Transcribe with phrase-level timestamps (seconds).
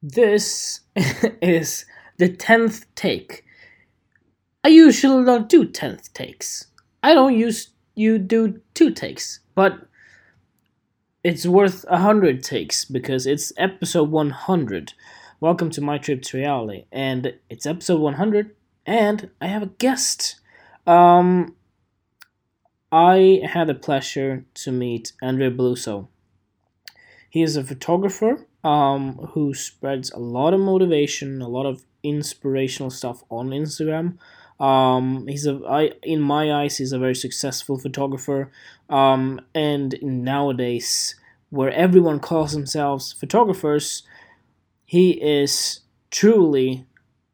[0.00, 0.82] This
[1.42, 1.84] is
[2.18, 3.44] the 10th take.
[4.62, 6.68] I usually don't do 10th takes.
[7.02, 9.88] I don't use you do two takes, but
[11.24, 14.92] it's worth a hundred takes because it's episode 100.
[15.40, 18.54] Welcome to my trip to reality, and it's episode 100,
[18.86, 20.38] and I have a guest.
[20.86, 21.56] Um,
[22.92, 26.06] I had the pleasure to meet Andrea Belluso.
[27.28, 32.90] He is a photographer um, who spreads a lot of motivation, a lot of inspirational
[32.90, 34.18] stuff on Instagram.
[34.60, 38.50] Um, he's a I in my eyes he's a very successful photographer.
[38.90, 41.14] Um, and nowadays,
[41.50, 44.02] where everyone calls themselves photographers,
[44.84, 45.80] he is
[46.10, 46.86] truly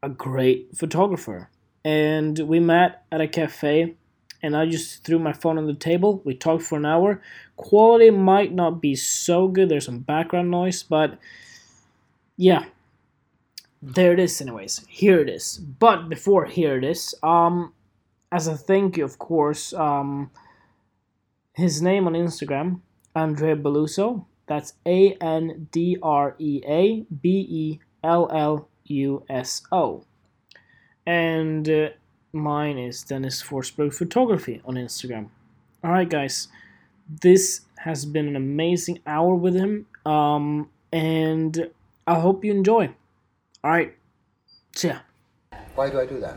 [0.03, 1.49] a great photographer.
[1.85, 3.97] And we met at a cafe
[4.45, 6.21] and I just threw my phone on the table.
[6.25, 7.23] We talked for an hour.
[7.57, 9.71] Quality might not be so good.
[9.71, 11.19] There's some background noise, but
[12.37, 12.67] yeah.
[13.81, 14.85] There it is anyways.
[14.89, 15.59] Here it is.
[15.59, 17.73] But before here it is, um
[18.31, 20.31] as a thank you of course, um
[21.55, 22.81] his name on Instagram,
[23.15, 24.27] Andrea Belluso.
[24.47, 30.05] That's A N D R E A B E L L U S O.
[31.07, 31.89] And uh,
[32.35, 35.29] mine is Dennis Forsberg Photography on Instagram.
[35.85, 36.49] Alright, guys,
[37.09, 41.71] this has been an amazing hour with him, um, and
[42.07, 42.91] I hope you enjoy.
[43.63, 43.95] Alright,
[44.75, 44.99] see ya.
[45.75, 46.37] Why do I do that?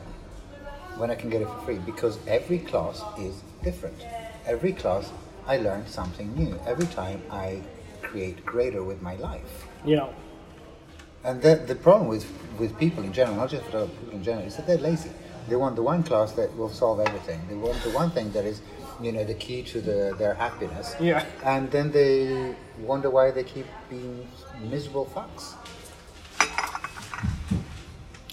[0.98, 1.78] When I can get it for free?
[1.80, 3.98] Because every class is different.
[4.46, 5.12] Every class
[5.46, 6.60] I learn something new.
[6.66, 7.62] Every time I
[8.02, 9.68] create greater with my life.
[9.86, 10.10] Yeah,
[11.24, 12.26] And the, the problem with,
[12.60, 15.12] with people in general, not just people in general, is that they're lazy.
[15.48, 17.42] They want the one class that will solve everything.
[17.48, 18.62] They want the one thing that is,
[19.02, 20.96] you know, the key to the, their happiness.
[21.00, 21.26] Yeah.
[21.44, 24.28] And then they wonder why they keep being
[24.62, 25.54] miserable fucks.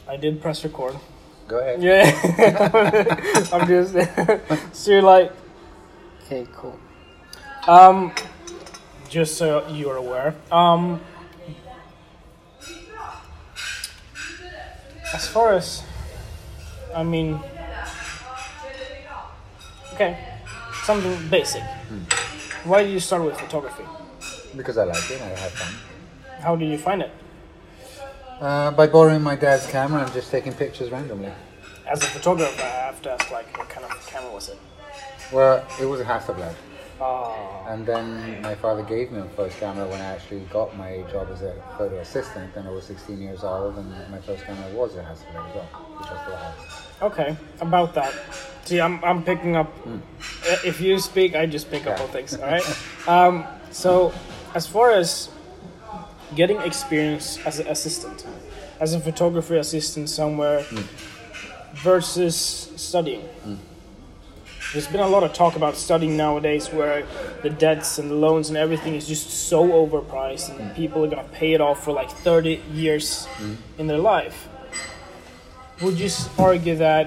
[0.09, 0.97] I did press record.
[1.47, 1.83] Go ahead.
[1.83, 3.93] Yeah, I'm just
[4.73, 5.31] so you're like,
[6.25, 6.79] okay, cool.
[7.69, 8.13] Um,
[9.09, 11.01] just so you're aware, um,
[15.13, 15.83] as far as,
[16.95, 17.41] I mean,
[19.95, 20.17] okay,
[20.85, 21.63] something basic.
[22.65, 23.85] Why did you start with photography?
[24.57, 25.75] Because I like it, I have fun.
[26.41, 27.11] How did you find it?
[28.41, 31.33] Uh, by borrowing my dad's camera and just taking pictures randomly.
[31.87, 34.59] As a photographer, I have to ask, like, what kind of camera was it?
[35.33, 36.55] Well, it was a Hasselblad.
[37.01, 41.03] Oh, And then my father gave me my first camera when I actually got my
[41.11, 44.73] job as a photo assistant, and I was 16 years old, and my first camera
[44.73, 45.69] was a Hasselblad as well,
[45.99, 46.84] which I still have.
[47.05, 48.15] Okay, about that.
[48.65, 49.67] See, I'm, I'm picking up.
[49.85, 49.99] Hmm.
[50.67, 52.05] If you speak, I just pick up Yeah.
[52.05, 52.35] on things.
[52.35, 52.65] All right.
[53.07, 54.15] Um, so,
[54.55, 55.29] as far as
[56.35, 58.25] getting experience as an assistant,
[58.81, 60.81] as a photography assistant somewhere, hmm.
[61.75, 63.21] versus studying.
[63.45, 63.57] Hmm.
[64.73, 67.07] There's been a lot of talk about studying nowadays, where
[67.43, 71.29] the debts and the loans and everything is just so overpriced, and people are gonna
[71.33, 73.29] pay it off for like 30 years
[73.79, 74.49] in their life
[75.85, 77.07] would you argue that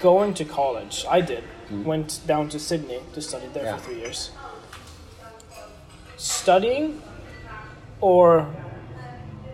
[0.00, 1.44] going to college, I did,
[1.84, 3.76] went down to Sydney to study there Yeah.
[3.76, 4.30] for three years.
[6.16, 7.02] Studying
[8.00, 8.46] or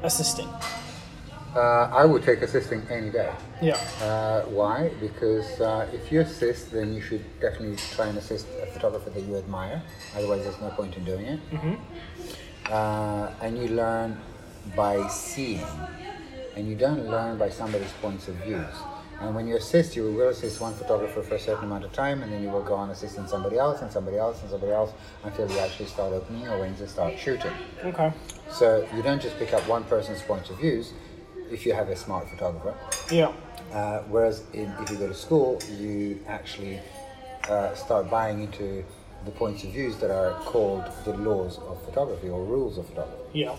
[0.02, 0.48] assisting?
[1.56, 3.32] Uh, I would take assisting any day.
[3.62, 3.76] Yeah.
[4.02, 4.90] Uh, why?
[5.00, 9.22] Because uh, if you assist, then you should definitely try and assist a photographer that
[9.22, 9.82] you admire.
[10.16, 11.40] Otherwise, there's no point in doing it.
[12.70, 14.20] Uh, and you learn
[14.76, 15.64] by seeing,
[16.58, 18.74] and you don't learn by somebody's points of views.
[19.20, 22.22] And when you assist, you will assist one photographer for a certain amount of time,
[22.22, 24.92] and then you will go on assisting somebody else, and somebody else, and somebody else,
[25.24, 27.52] until you actually start opening your wings and start shooting.
[27.84, 28.12] Okay.
[28.50, 30.92] So you don't just pick up one person's point of views
[31.50, 32.74] if you have a smart photographer.
[33.12, 33.32] Yeah.
[33.72, 36.80] Uh, whereas in, if you go to school, you actually
[37.48, 38.84] uh, start buying into
[39.24, 43.22] the points of views that are called the laws of photography or rules of photography.
[43.32, 43.56] Yeah.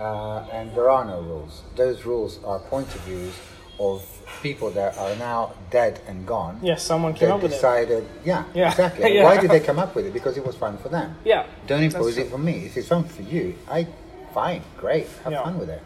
[0.00, 1.62] Uh, and there are no rules.
[1.76, 3.34] Those rules are point of views
[3.78, 4.02] of
[4.42, 6.58] people that are now dead and gone.
[6.62, 7.54] Yes, Someone came up with it.
[7.56, 8.70] decided, yeah, Yeah.
[8.70, 9.14] exactly.
[9.14, 9.24] Yeah.
[9.24, 10.12] Why did they come up with it?
[10.14, 11.16] Because it was fun for them.
[11.24, 11.44] Yeah.
[11.66, 12.64] Don't impose it for me.
[12.66, 13.86] If it's fun for you, I
[14.32, 15.42] fine, great, have Yeah.
[15.44, 15.82] fun with it.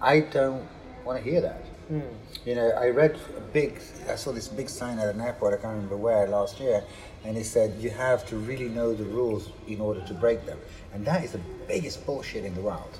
[0.00, 0.66] I don't
[1.04, 1.62] want to hear that.
[1.88, 2.00] Hmm.
[2.44, 3.80] You know, I read a big,
[4.10, 5.54] I saw this big sign at an airport.
[5.54, 6.82] I can't remember where last year,
[7.24, 10.58] and it said you have to really know the rules in order to break them,
[10.94, 12.98] and that is the biggest bullshit in the world.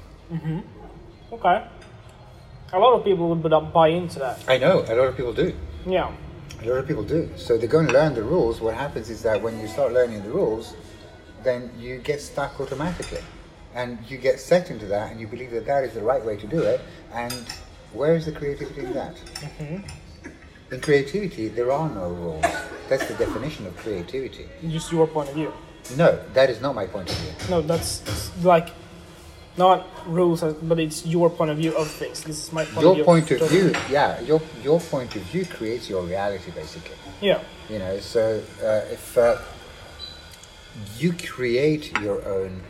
[1.32, 1.66] Okay.
[2.72, 4.42] A lot of people would buy into that.
[4.48, 5.54] I know a lot of people do.
[5.86, 6.10] Yeah.
[6.62, 7.28] A lot of people do.
[7.36, 8.60] So they go and learn the rules.
[8.60, 10.74] What happens is that when you start learning the rules,
[11.42, 13.20] then you get stuck automatically.
[13.74, 16.36] and you get set into that, and you believe that that is the right way
[16.36, 16.80] to do it.
[17.12, 17.32] And
[17.92, 19.16] where is the creativity in that?
[19.18, 19.78] Hmm.
[20.70, 22.44] In creativity, there are no rules.
[22.88, 24.46] That's the definition of creativity.
[24.68, 25.52] Just your point of view.
[25.96, 27.32] No, that is not my point of view.
[27.50, 28.02] No, that's
[28.44, 28.68] like
[29.56, 32.22] not rules, but it's your point of view of things.
[32.22, 32.96] This is my point of view.
[32.96, 36.96] Your point of view, yeah, your your point of view creates your reality, basically.
[37.20, 37.40] Yeah.
[37.68, 39.38] You know, so uh, if uh,
[40.98, 42.62] you create your own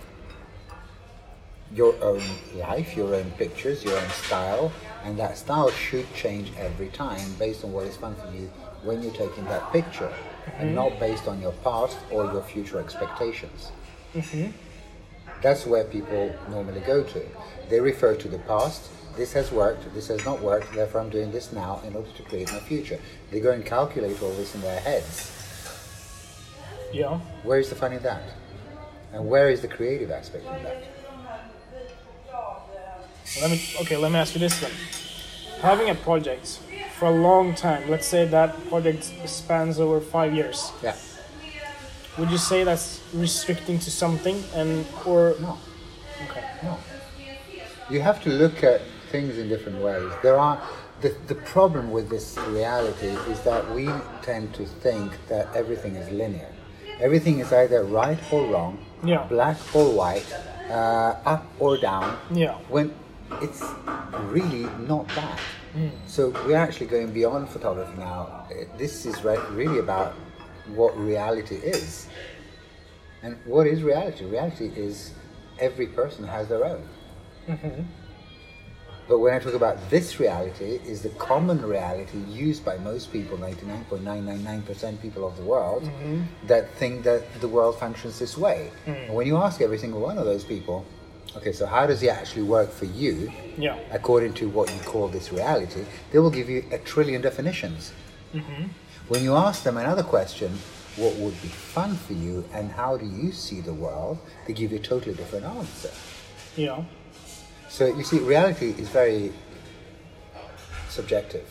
[1.75, 2.23] your own
[2.55, 4.71] life, your own pictures, your own style,
[5.05, 8.51] and that style should change every time based on what is fun for you
[8.83, 10.13] when you're taking that picture,
[10.59, 13.71] and not based on your past or your future expectations.
[15.43, 17.23] That's where people normally go to.
[17.69, 18.89] They refer to the past.
[19.17, 19.93] This has worked.
[19.93, 20.73] This has not worked.
[20.73, 22.99] Therefore, I'm doing this now in order to create my future.
[23.31, 25.31] They go and calculate all this in their heads.
[26.93, 27.19] Yeah.
[27.43, 28.23] Where is the fun in that?
[29.13, 30.85] And where is the creative aspect in that?
[33.41, 33.97] Let me okay.
[33.97, 34.71] Let me ask you this then.
[35.61, 36.61] Having a project
[36.99, 40.71] for a long time, let's say that project spans over five years.
[40.83, 40.97] Yeah.
[42.19, 45.59] Would you say that's restricting to something, and or No.
[46.29, 46.45] okay?
[46.63, 46.79] No.
[47.91, 48.81] You have to look at
[49.11, 50.11] things in different ways.
[50.23, 50.61] There are
[51.01, 53.89] the, the problem with this reality is that we
[54.23, 56.49] tend to think that everything is linear.
[57.01, 59.25] Everything is either right or wrong, Yeah.
[59.29, 60.31] black or white,
[60.71, 62.17] uh, up or down.
[62.31, 62.55] Yeah.
[62.69, 62.95] When
[63.41, 63.63] it's
[64.31, 65.41] really not that.
[66.07, 68.47] So we're actually going beyond photography now.
[68.79, 70.15] This is re- really about
[70.77, 72.09] what reality is.
[73.23, 74.25] And what is reality?
[74.25, 75.13] Reality is
[75.59, 76.89] every person has their own.
[77.49, 77.83] Mm-hmm.
[79.09, 83.37] But when I talk about this reality, is the common reality used by most people,
[83.37, 86.23] 99.999% people of the world, mm-hmm.
[86.47, 88.71] that think that the world functions this way.
[88.87, 89.07] Mm.
[89.07, 90.85] And when you ask every single one of those people,
[91.37, 93.77] okay, so how does it actually work for you, Yeah.
[93.91, 97.93] according to what you call this reality, they will give you a trillion definitions.
[98.33, 98.69] Mm-hmm.
[99.09, 100.59] When you ask them another question,
[100.97, 104.73] what would be fun for you and how do you see the world, they give
[104.73, 105.91] you a totally different answer.
[106.57, 106.85] Yeah.
[107.69, 109.33] So you see, reality is very
[110.89, 111.49] subjective.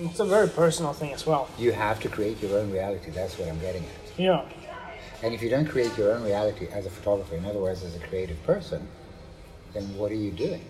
[0.00, 1.48] It's a very personal thing as well.
[1.58, 3.10] You have to create your own reality.
[3.10, 4.18] That's what I'm getting at.
[4.18, 4.44] Yeah.
[5.22, 7.96] And if you don't create your own reality as a photographer, in other words, as
[7.96, 8.86] a creative person,
[9.74, 10.64] then what are you doing?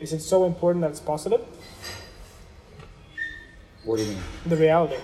[0.00, 1.42] Is it so important that it's positive?
[3.84, 4.22] What do you mean?
[4.46, 4.96] The reality.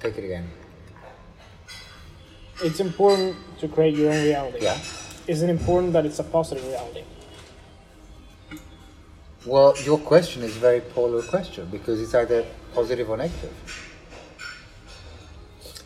[0.00, 0.50] Take it again.
[2.62, 4.58] It's important to create your own reality.
[4.62, 4.78] Yeah.
[5.26, 7.04] Is it important that it's a positive reality?
[9.44, 12.44] Well, your question is a very polar question because it's either
[12.74, 13.54] positive or negative.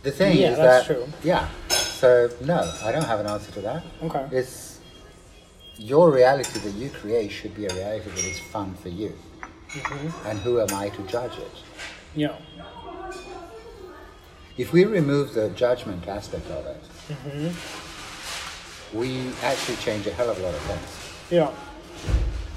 [0.03, 1.07] The thing Yeah, is that's that true.
[1.23, 1.49] yeah.
[1.69, 3.83] So no, I don't have an answer to that.
[4.03, 4.27] Okay.
[4.33, 4.81] It's
[5.77, 9.13] your reality that you create should be a reality that is fun for you.
[9.73, 10.27] Mm-hmm.
[10.29, 11.51] And who am I to judge it?
[12.15, 12.37] Yeah.
[14.57, 18.99] If we remove the judgment aspect of it, Mm-hmm.
[18.99, 21.31] we actually change a hell of a lot of things.
[21.31, 21.51] Yeah.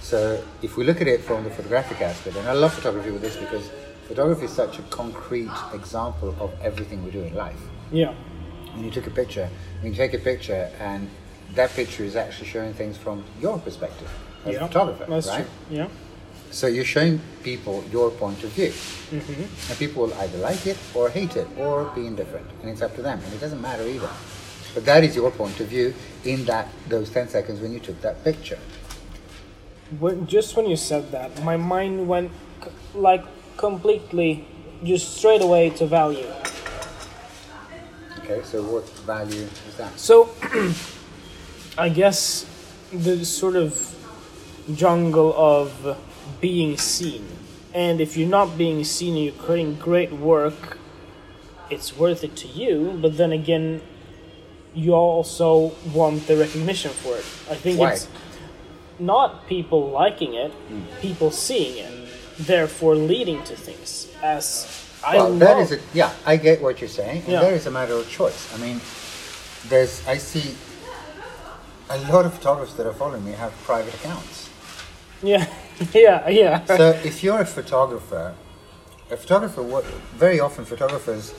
[0.02, 3.22] So if we look at it from the photographic aspect, and I love photography with
[3.24, 3.68] this because
[4.08, 7.60] photography is such a concrete example of everything we do in life.
[7.92, 8.14] Yeah.
[8.76, 9.50] When you took a picture,
[9.82, 11.10] when you take a picture and
[11.56, 14.10] that picture is actually showing things from your perspective
[14.46, 14.66] as yeah.
[14.66, 15.46] a photographer, That's right?
[15.68, 15.78] true.
[15.78, 15.88] Yeah.
[16.54, 18.70] So you're showing people your point of view.
[18.70, 19.70] Mm-hmm.
[19.70, 22.46] And people will either like it or hate it or be indifferent.
[22.62, 23.20] And it's up to them.
[23.26, 24.10] And it doesn't matter either.
[24.76, 28.00] But that is your point of view in that those 10 seconds when you took
[28.02, 28.60] that picture.
[29.98, 32.30] When, just when you said that, my mind went
[32.64, 33.26] c- like
[33.58, 34.46] completely,
[34.84, 36.30] just straight away to value.
[38.20, 40.00] Okay, so what value is that?
[40.00, 40.30] So,
[41.78, 42.46] I guess
[42.94, 43.74] the sort of
[44.76, 45.98] jungle of
[46.44, 47.26] being seen.
[47.74, 50.78] And if you're not being seen and you're creating great work,
[51.70, 53.00] it's worth it to you.
[53.02, 53.82] But then again,
[54.76, 57.26] you also want the recognition for it.
[57.50, 57.94] I think Why?
[57.94, 58.10] it's
[59.00, 60.82] not people liking it, hmm.
[61.00, 61.94] people seeing it,
[62.38, 64.12] therefore leading to things.
[64.22, 64.46] As
[65.06, 67.20] I well, love, that is a, yeah, I get what you're saying.
[67.24, 67.42] And Yeah.
[67.42, 68.54] that is a matter of choice.
[68.54, 68.82] I mean,
[69.70, 70.56] there's, I see
[71.90, 74.50] a lot of photographers that are following me have private accounts.
[75.24, 75.48] yeah,
[75.94, 76.66] yeah, yeah.
[76.66, 78.36] so if you're a photographer,
[79.10, 79.84] a photographer, what,
[80.16, 81.34] very often photographers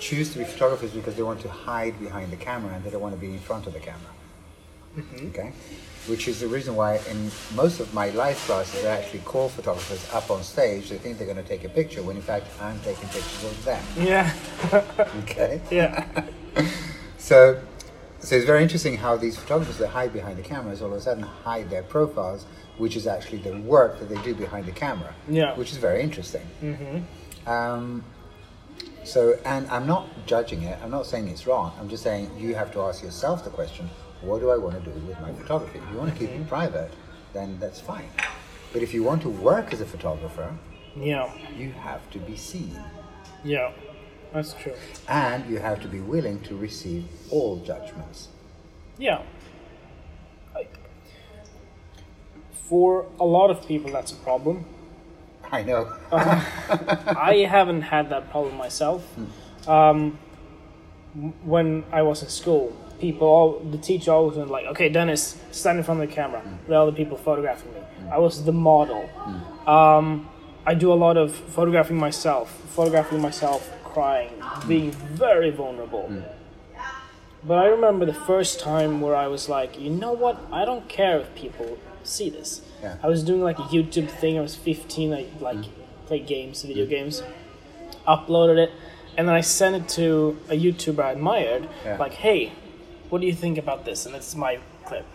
[0.00, 3.02] choose to be photographers because they want to hide behind the camera and they don't
[3.02, 4.12] want to be in front of the camera.
[4.96, 5.28] Mm-hmm.
[5.28, 5.52] Okay,
[6.08, 10.08] which is the reason why in most of my live classes I actually call photographers
[10.12, 10.88] up on stage.
[10.90, 13.64] They think they're going to take a picture when in fact I'm taking pictures of
[13.64, 13.82] them.
[13.98, 14.34] yeah,
[15.22, 16.26] Okay, yeah,
[17.18, 17.60] so
[18.20, 21.00] So it's very interesting how these photographers that hide behind the cameras all of a
[21.00, 22.44] sudden hide their profiles,
[22.76, 25.14] which is actually the work that they do behind the camera.
[25.28, 25.54] Yeah.
[25.56, 26.46] Which is very interesting.
[26.62, 27.50] Mm-hmm.
[27.50, 28.04] Um,
[29.04, 30.78] so, and I'm not judging it.
[30.82, 31.72] I'm not saying it's wrong.
[31.80, 33.88] I'm just saying you have to ask yourself the question:
[34.20, 35.78] What do I want to do with my photography?
[35.78, 36.92] If you want to keep it private,
[37.32, 38.08] then that's fine.
[38.72, 40.54] But if you want to work as a photographer,
[40.94, 41.32] Yeah.
[41.56, 42.78] you have to be seen,
[43.42, 43.72] Yeah.
[44.32, 44.74] That's true.
[45.08, 48.28] and you have to be willing to receive all judgments.
[48.98, 49.22] Yeah.
[52.68, 54.64] For a lot of people, that's a problem.
[55.50, 55.92] I know.
[56.12, 56.20] Um,
[57.16, 59.02] I haven't had that problem myself.
[59.14, 59.70] Hmm.
[59.70, 60.18] Um,
[61.42, 65.78] when I was in school, people, all, the teacher always went like, "Okay, Dennis, stand
[65.78, 66.72] in front of the camera." Hmm.
[66.72, 67.80] All the other people photographing me.
[67.80, 68.12] Hmm.
[68.12, 69.10] I was the model.
[69.66, 70.28] Um,
[70.64, 74.32] I do a lot of photographing myself, photographing myself crying,
[74.66, 76.06] being very vulnerable.
[76.06, 76.20] Hmm.
[77.42, 80.38] But I remember the first time where I was like, you know what?
[80.52, 82.60] I don't care if people see this.
[82.82, 82.96] Yeah.
[83.02, 84.38] I was doing like a YouTube thing.
[84.38, 85.14] I was 15.
[85.14, 85.72] I like hmm.
[86.06, 86.90] played games, video hmm.
[86.90, 87.22] games.
[88.06, 88.72] Uploaded it,
[89.16, 91.68] and then I sent it to a YouTuber I admired.
[91.84, 91.96] Yeah.
[91.96, 92.52] Like, hey,
[93.10, 94.06] what do you think about this?
[94.06, 95.06] And it's my clip.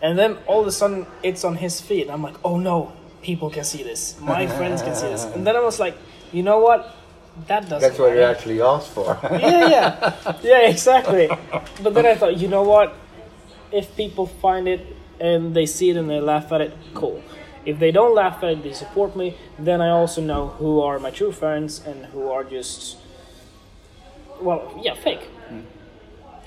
[0.00, 2.10] And then all of a sudden, it's on his feed.
[2.10, 4.18] I'm like, oh no, people can see this.
[4.20, 5.24] My friends can see this.
[5.34, 5.96] And then I was like,
[6.32, 6.94] you know what?
[7.46, 7.80] That doesn't.
[7.80, 9.18] That's what you actually asked for.
[9.22, 11.28] yeah, yeah, yeah, exactly.
[11.82, 12.94] But then I thought, you know what?
[13.72, 14.86] If people find it
[15.18, 17.22] and they see it and they laugh at it, cool.
[17.64, 19.36] If they don't laugh at it, they support me.
[19.58, 22.98] Then I also know who are my true friends and who are just,
[24.40, 25.22] well, yeah, fake.
[25.48, 25.60] Hmm.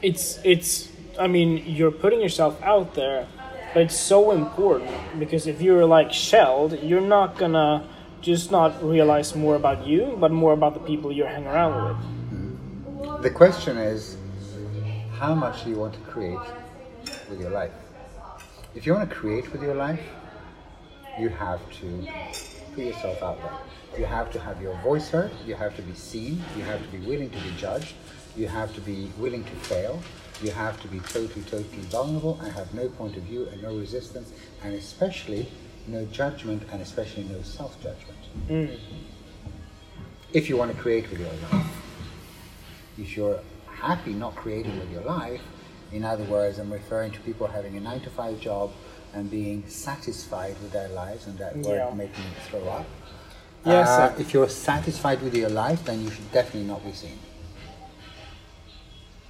[0.01, 0.89] It's it's.
[1.18, 3.25] I mean, you're putting yourself out there,
[3.74, 7.88] but it's so important because if you're like shelled, you're not gonna
[8.25, 11.98] just not realize more about you, but more about the people you're hanging around with.
[11.98, 13.22] Mm-hmm.
[13.22, 14.17] The question is,
[15.13, 16.48] how much do you want to create
[17.29, 17.72] with your life?
[18.74, 20.01] If you want to create with your life,
[21.20, 22.08] you have to
[22.74, 24.00] put yourself out there.
[24.00, 26.88] You have to have your voice heard, you have to be seen, you have to
[26.98, 27.94] be willing to be judged,
[28.36, 30.01] you have to be willing to fail,
[30.41, 33.77] you have to be totally, totally vulnerable and have no point of view and no
[33.77, 35.48] resistance, and especially
[35.88, 38.14] no judgment and especially no self judgment.
[40.34, 41.65] If you want to create with your life
[42.98, 45.42] if you're happy not creating with your life,
[45.92, 48.72] in other words, I'm referring to people having a nine to five job
[49.13, 51.94] and being satisfied with their lives, and that word Yeah.
[51.94, 52.86] making me throw up.
[53.65, 57.20] Yes, Uh, if you're satisfied with your life, then you should definitely not be seen.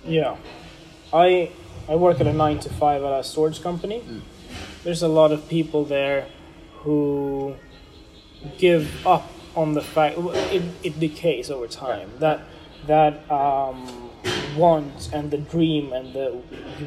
[0.06, 0.36] Yeah,
[1.14, 1.50] I
[1.88, 4.02] I work at a nine to five at a storage company.
[4.84, 6.26] There's a lot of people there
[6.84, 7.56] who
[8.58, 12.10] give up on the fact it, it decays over time.
[12.20, 12.42] That
[12.88, 14.10] that um,
[14.58, 16.32] want and the dream and the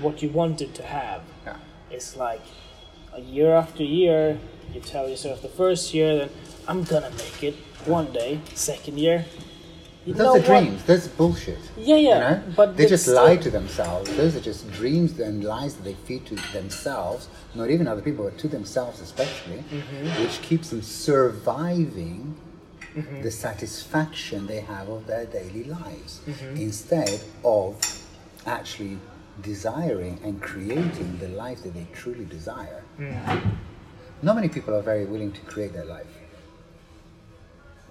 [0.01, 1.57] what you wanted to have Yeah.
[1.91, 2.43] is like
[3.15, 4.39] a year after year.
[4.75, 6.31] You tell yourself the first year, then
[6.69, 8.41] I'm gonna make it one day.
[8.55, 9.25] Second year,
[10.09, 10.83] you Those are dreams.
[10.85, 11.59] That's bullshit.
[11.77, 12.43] Yeah, yeah, You know?
[12.57, 14.09] but they just still- lie to themselves.
[14.17, 18.25] Those are just dreams and lies that they feed to themselves, not even other people,
[18.25, 20.23] but to themselves especially, Mm-hmm.
[20.23, 22.37] which keeps them surviving
[23.23, 26.57] the satisfaction they have of their daily lives Mm-hmm.
[26.57, 27.71] instead of
[28.47, 28.99] actually
[29.43, 32.83] desiring and creating the life that they truly desire.
[32.99, 33.41] Mm.
[34.23, 36.13] Not many people are very willing to create their life.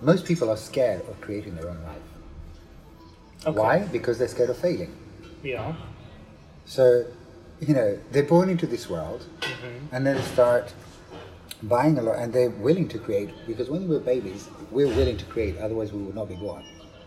[0.01, 2.01] Most people are scared of creating their own life.
[3.45, 3.59] Okay.
[3.59, 3.79] Why?
[3.91, 4.95] Because they're scared of failing.
[5.43, 5.73] Yeah.
[6.65, 7.05] So,
[7.59, 9.95] you know, they're born into this world mm-hmm.
[9.95, 10.73] and then start
[11.63, 15.25] buying a lot and they're willing to create because when we're babies, we're willing to
[15.25, 16.63] create, otherwise, we would not be born.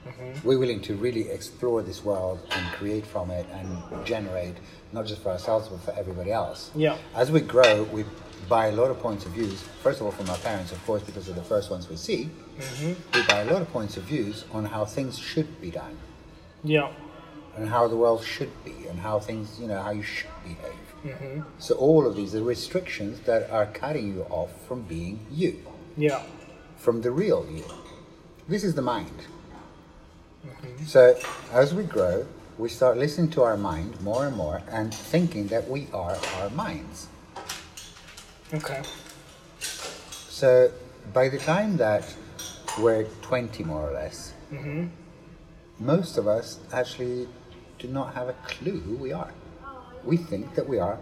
[0.06, 0.48] Mm-hmm.
[0.48, 4.56] We're willing to really explore this world and create from it and generate,
[4.92, 6.70] not just for ourselves, but for everybody else.
[6.74, 6.96] Yeah.
[7.14, 8.04] As we grow, we
[8.48, 9.62] buy a lot of points of views.
[9.82, 12.30] First of all, from our parents, of course, because they're the first ones we see.
[12.60, 13.18] Mm-hmm.
[13.18, 15.96] We buy a lot of points of views on how things should be done
[16.62, 16.92] Yeah.
[17.56, 20.86] and how the world should be and how things, you know, how you should behave.
[21.04, 21.40] Mm-hmm.
[21.58, 25.62] So all of these are restrictions that are cutting you off from being you,
[25.96, 26.22] Yeah.
[26.76, 27.64] from the real you.
[28.48, 29.18] This is the mind.
[30.46, 30.84] Mm-hmm.
[30.84, 31.18] So
[31.52, 32.26] as we grow,
[32.58, 36.50] we start listening to our mind more and more and thinking that we are our
[36.50, 37.08] minds.
[38.52, 38.82] Okay.
[39.60, 40.70] So
[41.14, 42.04] by the time that
[42.78, 44.86] we're 20 more or less, mm-hmm.
[45.78, 47.28] most of us actually
[47.78, 49.32] do not have a clue who we are.
[50.04, 50.98] We think that we are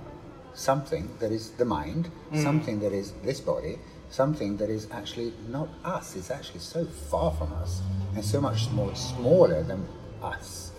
[0.54, 2.42] something that is the mind, mm.
[2.42, 3.78] something that is this body,
[4.10, 6.16] something that is actually not us.
[6.16, 7.80] It's actually so far from us
[8.14, 9.86] and so much more smaller than
[10.22, 10.72] us.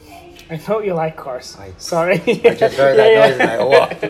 [0.50, 1.56] I thought you like cars.
[1.60, 2.16] I- Sorry.
[2.28, 4.02] I just heard that noise and I, what?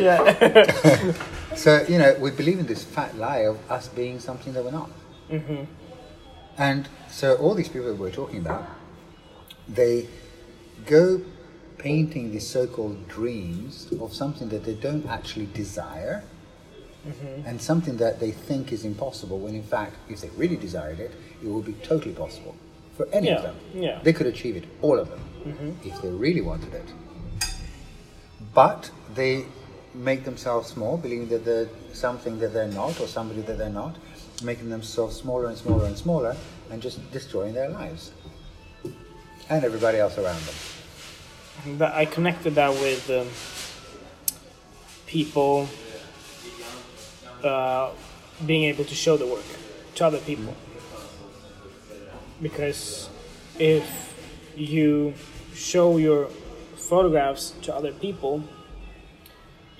[0.00, 1.12] yeah.
[1.56, 4.72] So, you know, we believe in this fat lie of us being something that we're
[4.72, 4.90] not.
[5.30, 5.64] Mm-hmm.
[6.58, 8.66] And so, all these people that we're talking about,
[9.68, 10.08] they
[10.86, 11.20] go
[11.78, 16.24] painting these so called dreams of something that they don't actually desire
[17.06, 17.46] Mm-hmm.
[17.46, 21.10] and something that they think is impossible, when in fact, if they really desired it,
[21.42, 22.56] it would be totally possible
[22.96, 23.56] for any Yeah, of them.
[23.74, 23.90] yeah.
[23.90, 24.04] Mm-hmm.
[24.04, 26.86] They could achieve it, all of them, if they really wanted it.
[28.54, 29.44] But they
[29.94, 33.96] make themselves small, believing that they're something that they're not, or somebody that they're not,
[34.42, 36.36] making themselves smaller and smaller and smaller,
[36.70, 38.12] and just destroying their lives
[39.50, 41.92] and everybody else around them.
[41.94, 43.28] I connected that with um,
[45.06, 45.68] people
[47.44, 47.90] uh,
[48.44, 49.44] being able to show the work
[49.96, 50.54] to other people.
[52.42, 53.08] Because
[53.58, 53.86] if
[54.56, 55.14] you
[55.54, 56.26] show your
[56.76, 58.42] photographs to other people,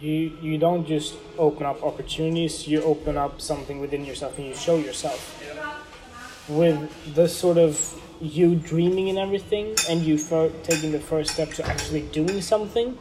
[0.05, 2.69] you you don't just open up opportunities.
[2.69, 5.21] You open up something within yourself, and you show yourself.
[6.49, 7.73] With this sort of
[8.21, 12.99] you dreaming and everything, and you fir- taking the first step to actually doing something,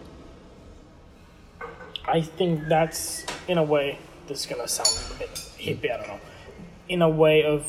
[2.05, 5.29] I think that's in a way this is gonna sound a bit
[5.59, 5.91] hippie.
[5.93, 6.19] I don't know.
[6.87, 7.65] In a way of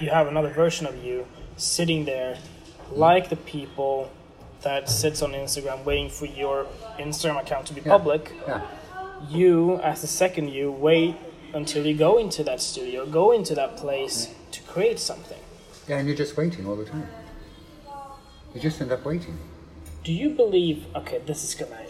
[0.00, 1.26] you have another version of you
[1.56, 2.38] sitting there,
[2.90, 4.10] like the people
[4.62, 6.66] that sits on Instagram waiting for your
[6.98, 8.32] Instagram account to be public.
[8.46, 8.66] Yeah.
[9.28, 11.16] You, as the second you, wait
[11.54, 15.38] until you go into that studio, go into that place to create something.
[15.88, 17.08] Yeah, and you're just waiting all the time.
[18.54, 19.38] You just end up waiting.
[20.04, 20.86] Do you believe?
[20.94, 21.84] Okay, this is gonna.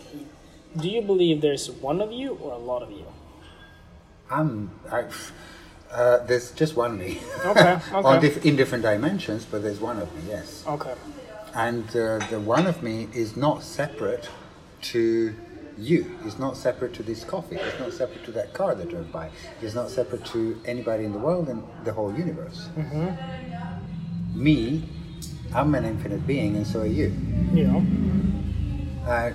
[0.77, 3.05] Do you believe there's one of you or a lot of you?
[4.31, 4.71] I'm.
[4.91, 5.05] I,
[5.91, 7.21] uh, there's just one me.
[7.45, 8.49] Okay, okay.
[8.49, 10.65] in different dimensions, but there's one of me, yes.
[10.67, 10.95] Okay.
[11.55, 14.29] And uh, the one of me is not separate
[14.83, 15.35] to
[15.79, 16.19] you.
[16.25, 17.57] It's not separate to this coffee.
[17.57, 19.31] It's not separate to that car that drove by.
[19.63, 22.69] It's not separate to anybody in the world and the whole universe.
[22.77, 24.43] Mm-hmm.
[24.43, 24.89] Me,
[25.55, 27.13] I'm an infinite being, and so are you.
[27.53, 27.83] You know.
[29.07, 29.33] Uh,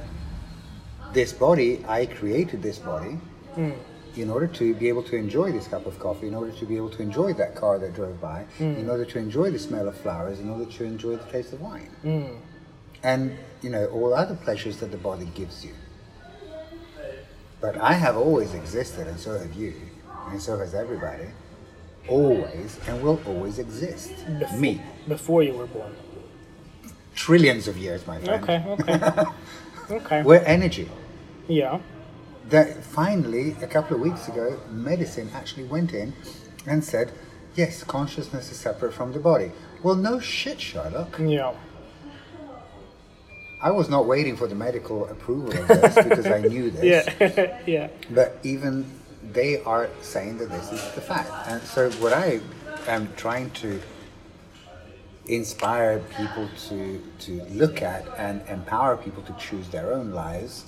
[1.13, 3.17] this body, I created this body
[3.55, 3.75] mm.
[4.15, 6.75] in order to be able to enjoy this cup of coffee, in order to be
[6.75, 8.77] able to enjoy that car that drove by, mm.
[8.77, 11.61] in order to enjoy the smell of flowers, in order to enjoy the taste of
[11.61, 11.89] wine.
[12.03, 12.37] Mm.
[13.03, 15.73] And, you know, all other pleasures that the body gives you.
[17.63, 19.73] But I have always existed, and so have you,
[20.29, 21.27] and so has everybody.
[22.09, 24.11] Always, and will always exist.
[24.39, 24.81] Before, Me.
[25.07, 25.93] Before you were born.
[27.15, 28.43] Trillions of years, my friend.
[28.43, 28.59] Okay.
[28.67, 29.23] Okay.
[29.97, 30.21] okay.
[30.23, 30.89] We're energy.
[31.47, 31.79] Yeah.
[32.49, 36.11] that finally a couple of weeks ago medicine actually went in
[36.71, 37.07] and said
[37.55, 39.49] yes consciousness is separate from the body
[39.83, 41.53] well no shit sherlock Yeah.
[43.63, 47.59] I was not waiting for the medical approval of this because i knew this Yeah.
[47.75, 47.87] yeah.
[48.11, 48.85] but even
[49.39, 52.39] they are saying that this is the fact and so what i
[52.87, 53.81] am trying to
[55.27, 60.65] inspire people to to look at and empower people to choose their own lives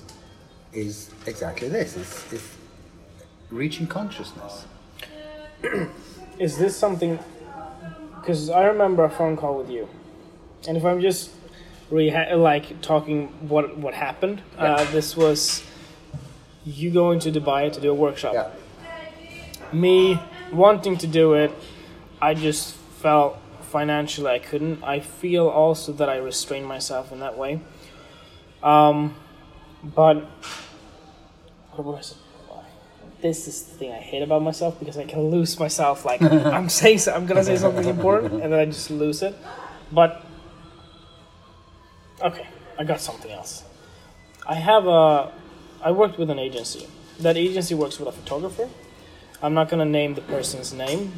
[0.72, 2.50] is exactly this it's, it's
[3.50, 4.64] reaching consciousness
[6.38, 7.18] Is this something?
[8.20, 9.88] Because I remember a phone call with you,
[10.68, 11.30] and if I'm just
[11.90, 15.62] reha- like talking what what happened, uh, this was
[16.64, 18.34] you going to Dubai to do a workshop.
[18.34, 18.50] yeah
[19.72, 20.20] Me
[20.52, 21.50] wanting to do it,
[22.20, 24.82] I just felt financially I couldn't.
[24.82, 27.60] I feel also that I restrained myself in that way.
[28.62, 29.14] Um,
[29.82, 30.16] but
[31.72, 32.14] what was
[33.20, 36.04] this is the thing I hate about myself because I can lose myself.
[36.04, 36.20] Like
[36.56, 39.34] I'm saying, so, I'm gonna say something important and then I just lose it.
[39.92, 40.24] But
[42.22, 42.46] okay,
[42.78, 43.64] I got something else.
[44.46, 45.32] I have a.
[45.82, 46.86] I worked with an agency.
[47.20, 48.68] That agency works with a photographer.
[49.42, 51.12] I'm not gonna name the person's name,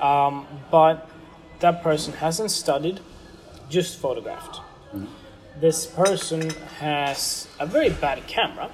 [0.00, 1.08] um, but
[1.60, 3.00] that person hasn't studied,
[3.68, 4.60] just photographed.
[5.60, 8.70] This person has a very bad camera,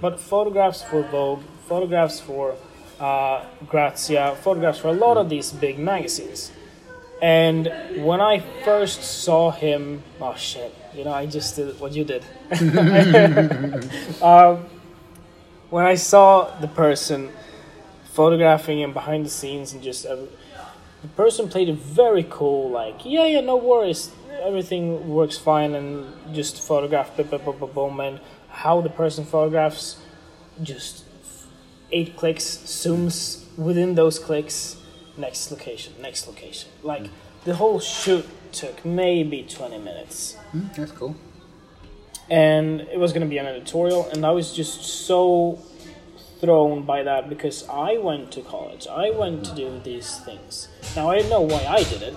[0.00, 2.56] but photographs for Vogue, photographs for
[3.00, 6.52] uh, Grazia, photographs for a lot of these big magazines.
[7.22, 7.72] And
[8.04, 12.24] when I first saw him, oh shit, you know, I just did what you did.
[14.22, 14.66] um,
[15.70, 17.30] when I saw the person
[18.12, 20.28] photographing him behind the scenes and just every,
[21.02, 24.10] the person played it very cool, like, yeah, yeah, no worries,
[24.42, 29.24] everything works fine, and just photograph, boom, boom, boom, boom, boom, and how the person
[29.24, 30.00] photographs,
[30.62, 31.04] just
[31.92, 34.75] eight clicks, zooms within those clicks,
[35.18, 36.70] next location, next location.
[36.82, 37.08] Like,
[37.44, 40.34] the whole shoot took maybe 20 minutes.
[40.52, 41.16] Hmm, that's cool.
[42.28, 45.60] And it was going to be an editorial, and I was just so
[46.40, 48.86] thrown by that because I went to college.
[48.86, 50.68] I went to do these things.
[50.94, 52.14] Now I know why I did it.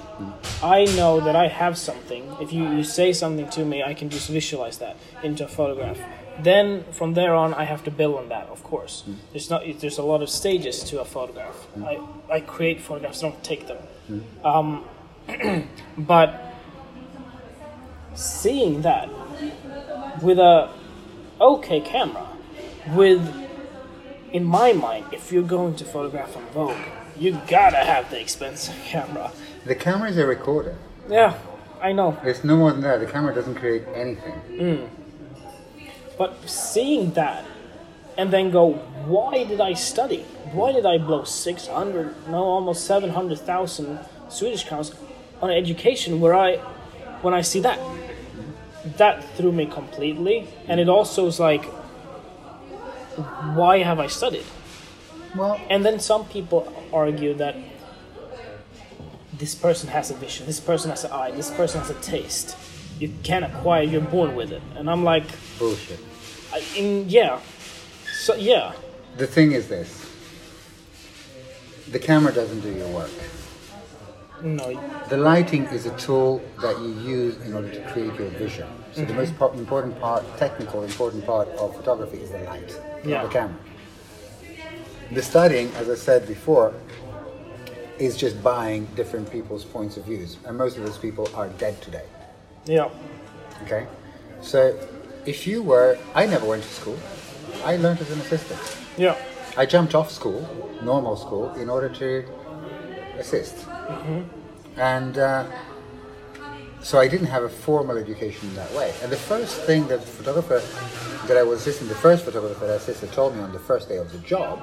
[0.61, 2.35] I know that I have something.
[2.41, 5.99] If you, you say something to me, I can just visualize that into a photograph.
[6.43, 8.47] Then from there on, I have to build on that.
[8.47, 9.15] Of course, mm.
[9.31, 9.63] there's not.
[9.79, 11.67] There's a lot of stages to a photograph.
[11.77, 11.85] Mm.
[12.29, 13.77] I, I create photographs, don't take them.
[14.09, 14.45] Mm.
[14.45, 16.53] Um, but
[18.15, 19.09] seeing that
[20.21, 20.69] with a
[21.39, 22.27] okay camera,
[22.89, 23.21] with
[24.31, 26.77] in my mind, if you're going to photograph on Vogue,
[27.17, 29.31] you gotta have the expensive camera.
[29.65, 30.77] The camera is a recorder.
[31.09, 31.37] Yeah,
[31.81, 32.17] I know.
[32.23, 32.99] It's no more than that.
[32.99, 34.89] The camera doesn't create anything.
[36.19, 37.45] But seeing that
[38.17, 38.73] and then go,
[39.07, 40.23] why did I study?
[40.51, 44.93] Why did I blow 600, no, almost 700,000 Swedish crowns
[45.41, 46.57] on education where I,
[47.21, 47.79] when I see that,
[48.97, 50.49] that threw me completely.
[50.67, 51.63] And it also was like,
[53.55, 54.45] why have I studied?
[55.37, 57.55] Well, And then some people argue that
[59.31, 62.57] this person has a vision, this person has an eye, this person has a taste.
[62.99, 64.61] You can't acquire, you're born with it.
[64.75, 65.23] And I'm like,
[65.57, 66.08] bullshit.
[66.53, 67.39] I, in, yeah.
[68.13, 68.73] So, yeah.
[69.17, 70.05] The thing is this.
[71.91, 73.11] The camera doesn't do your work.
[74.41, 78.67] No, The lighting is a tool that you use in order to create your vision.
[78.93, 79.17] So the mm-hmm.
[79.17, 83.15] most po- important part, technical important part of photography is the light, Yeah.
[83.15, 83.55] not the camera.
[85.11, 86.73] The studying, as I said before,
[87.97, 91.81] is just buying different people's points of views, and most of those people are dead
[91.81, 92.05] today.
[92.65, 92.89] yeah.
[93.63, 93.87] Okay,
[94.41, 94.73] so
[95.29, 96.97] if you were, I never went to school.
[97.63, 98.59] I learned as an assistant.
[98.97, 99.15] Yeah.
[99.55, 100.41] I jumped off school,
[100.81, 102.25] normal school, in order to
[103.19, 103.55] assist.
[104.75, 105.45] And uh,
[106.81, 108.91] so I didn't have a formal education in that way.
[109.03, 110.61] And the first thing that the photographer
[111.27, 113.87] that I was assisting, the first photographer that I assisted told me on the first
[113.87, 114.59] day of the job,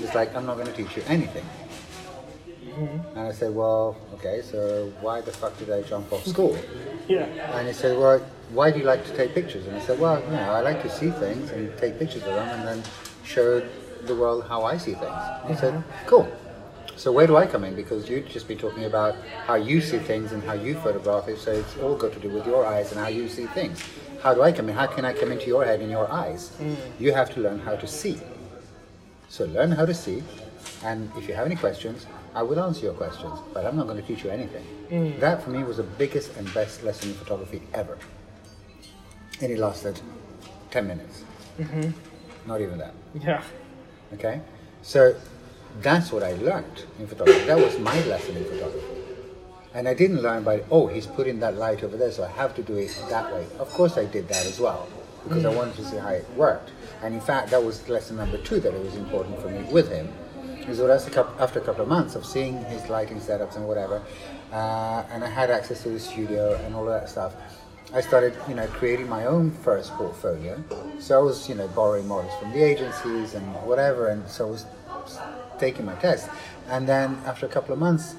[0.00, 1.46] was like, I'm not going to teach you anything.
[3.14, 6.58] And I said, well, okay, so why the fuck did I jump off school?
[7.06, 7.24] Yeah.
[7.56, 9.66] And he said, Well, why do you like to take pictures?
[9.66, 12.34] And I said, Well, you know, I like to see things and take pictures of
[12.34, 12.82] them and then
[13.24, 13.60] show
[14.04, 15.20] the world how I see things.
[15.48, 16.30] He said, Cool.
[16.96, 17.74] So where do I come in?
[17.74, 21.38] Because you'd just be talking about how you see things and how you photograph it,
[21.38, 23.82] so it's all got to do with your eyes and how you see things.
[24.22, 24.76] How do I come in?
[24.76, 26.52] How can I come into your head and your eyes?
[26.60, 26.76] Mm.
[27.00, 28.20] You have to learn how to see.
[29.28, 30.22] So learn how to see,
[30.84, 34.00] and if you have any questions, I will answer your questions, but I'm not going
[34.00, 34.64] to teach you anything.
[34.90, 35.18] Mm.
[35.18, 37.98] That for me was the biggest and best lesson in photography ever.
[39.40, 40.00] And it lasted
[40.70, 41.24] 10 minutes.
[42.46, 42.94] Not even that.
[43.20, 43.42] Yeah.
[44.14, 44.40] Okay?
[44.82, 45.14] So
[45.80, 47.44] that's what I learned in photography.
[47.46, 48.86] That was my lesson in photography.
[49.74, 52.54] And I didn't learn by, oh, he's putting that light over there, so I have
[52.56, 53.46] to do it that way.
[53.58, 54.86] Of course, I did that as well,
[55.24, 56.70] because I wanted to see how it worked.
[57.02, 59.90] And in fact, that was lesson number two that it was important for me with
[59.90, 60.12] him.
[60.68, 63.56] Is that after a couple, after a couple of months of seeing his lighting setups
[63.56, 64.02] and whatever,
[64.52, 67.34] uh, and I had access to the studio and all of that stuff,
[67.94, 70.62] I started, you know, creating my own first portfolio.
[70.98, 74.50] So I was, you know, borrowing models from the agencies and whatever, and so I
[74.50, 75.18] was
[75.58, 76.30] taking my test.
[76.68, 78.14] And then after a couple of months,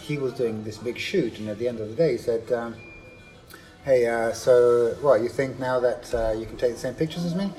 [0.00, 2.50] he was doing this big shoot, and at the end of the day, he said,
[2.52, 2.74] um,
[3.84, 5.20] "Hey, uh, so what?
[5.20, 7.52] You think now that uh, you can take the same pictures as me?"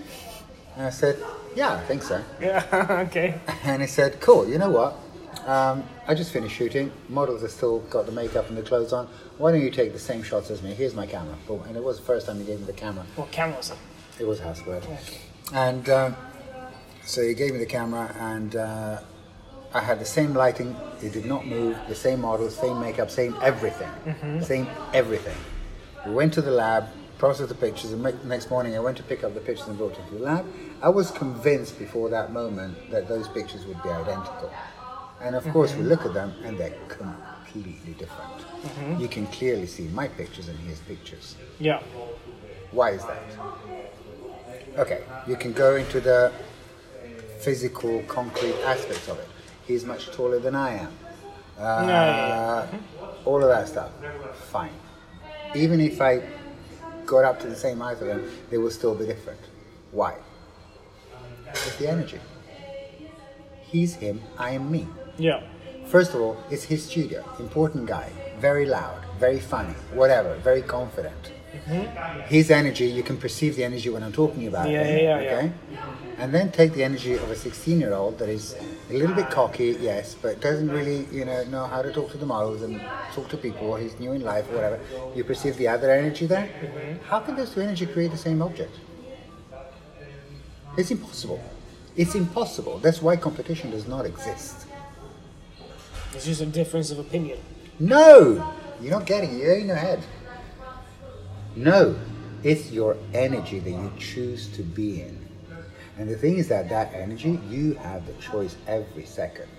[0.75, 1.17] And I said,
[1.55, 2.65] "Yeah, I think so." Yeah.
[3.07, 3.39] okay.
[3.63, 4.49] And he said, "Cool.
[4.49, 4.97] You know what?
[5.45, 6.91] Um, I just finished shooting.
[7.09, 9.07] Models have still got the makeup and the clothes on.
[9.41, 10.73] Why don't you take the same shots as me?
[10.75, 11.63] Here's my camera." Boom.
[11.67, 13.03] And it was the first time he gave me the camera.
[13.15, 13.77] What camera was it?
[14.19, 14.83] It was Hasselblad.
[15.51, 16.15] And um,
[17.03, 19.01] so he gave me the camera, and uh,
[19.73, 20.75] I had the same lighting.
[21.01, 21.75] It did not move.
[21.87, 23.89] The same model, same makeup, same everything.
[24.43, 25.37] Same everything.
[26.05, 29.23] We went to the lab, processed the pictures, and next morning I went to pick
[29.23, 30.45] up the pictures and brought them to the lab.
[30.83, 34.53] I was convinced before that moment that those pictures would be identical.
[35.19, 38.45] And of course, we look at them, and they're completely different.
[38.99, 41.35] You can clearly see my pictures and his pictures.
[41.59, 41.81] Yeah.
[42.71, 43.23] Why is that?
[44.77, 46.31] Okay, you can go into the
[47.39, 49.27] physical, concrete aspects of it.
[49.67, 50.93] He's much taller than I am.
[51.57, 52.67] Uh, yeah,
[53.25, 53.91] All of that stuff.
[54.51, 54.71] Fine.
[55.55, 56.21] Even if I
[57.05, 59.39] got up to the same height of him, they will still be different.
[59.91, 60.15] Why?
[61.49, 62.19] It's the energy.
[63.61, 64.87] He's him, I am me.
[65.17, 65.41] Yeah.
[65.87, 67.23] First of all, it's his studio.
[67.39, 68.09] Important guy.
[68.41, 71.31] Very loud, very funny, whatever, very confident.
[71.53, 72.21] Mm-hmm.
[72.21, 75.03] His energy, you can perceive the energy when I'm talking about Yeah, it.
[75.03, 75.51] yeah, yeah, okay?
[76.17, 78.55] And then take the energy of a 16 year old that is
[78.89, 82.17] a little bit cocky, yes, but doesn't really, you know, know how to talk to
[82.17, 82.81] the models and
[83.13, 83.75] talk to people.
[83.75, 84.79] He's new in life or whatever.
[85.15, 86.47] You perceive the other energy there.
[86.47, 87.05] Mm-hmm.
[87.09, 88.73] How can those two energy create the same object?
[90.77, 91.43] It's impossible.
[91.95, 92.79] It's impossible.
[92.79, 94.65] That's why competition does not exist.
[96.15, 97.37] It's just a difference of opinion.
[97.81, 98.53] No!
[98.79, 99.37] You're not getting it.
[99.37, 100.03] You're in your head.
[101.55, 101.99] No.
[102.43, 105.27] It's your energy that you choose to be in.
[105.97, 109.49] And the thing is that that energy, you have the choice every second,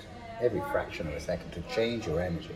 [0.41, 2.55] every fraction of a second to change your energy.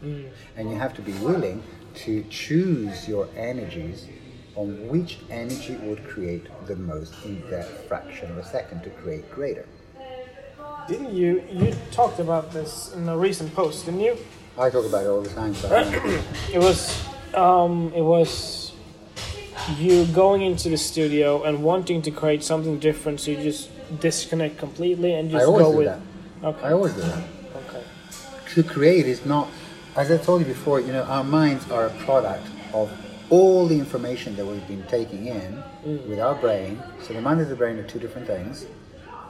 [0.00, 0.30] Mm.
[0.56, 1.64] And you have to be willing
[2.06, 4.06] to choose your energies
[4.54, 9.28] on which energy would create the most in that fraction of a second to create
[9.32, 9.66] greater.
[10.86, 11.42] Didn't you?
[11.52, 14.16] You talked about this in a recent post, didn't you?
[14.60, 15.54] I talk about it all the time.
[15.54, 15.68] So
[16.52, 17.02] It was,
[17.34, 18.72] um, it was
[19.78, 23.70] you going into the studio and wanting to create something different, so you just
[24.00, 25.86] disconnect completely and just I always go do with.
[25.86, 26.00] that.
[26.44, 26.66] Okay.
[26.66, 27.24] I always do that.
[27.68, 27.82] okay.
[28.54, 29.48] to create is not,
[29.96, 32.90] as I told you before, you know, our minds are a product of
[33.30, 35.62] all the information that we've been taking in
[36.08, 36.82] with our brain.
[37.02, 38.66] So the mind and the brain are two different things.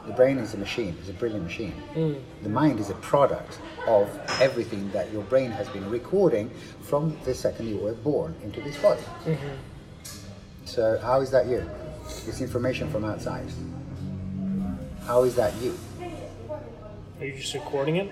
[0.07, 1.75] The brain is a machine, it's a brilliant machine.
[1.95, 2.21] Mm.
[2.43, 4.09] The mind is a product of
[4.41, 6.51] everything that your brain has been recording
[6.83, 9.03] from the second you were born into this body.
[9.25, 9.49] Mm-hmm.
[10.65, 11.69] So how is that you?
[12.27, 13.47] It's information from outside.
[15.07, 15.79] How is that you?
[17.21, 18.11] Are you just recording it?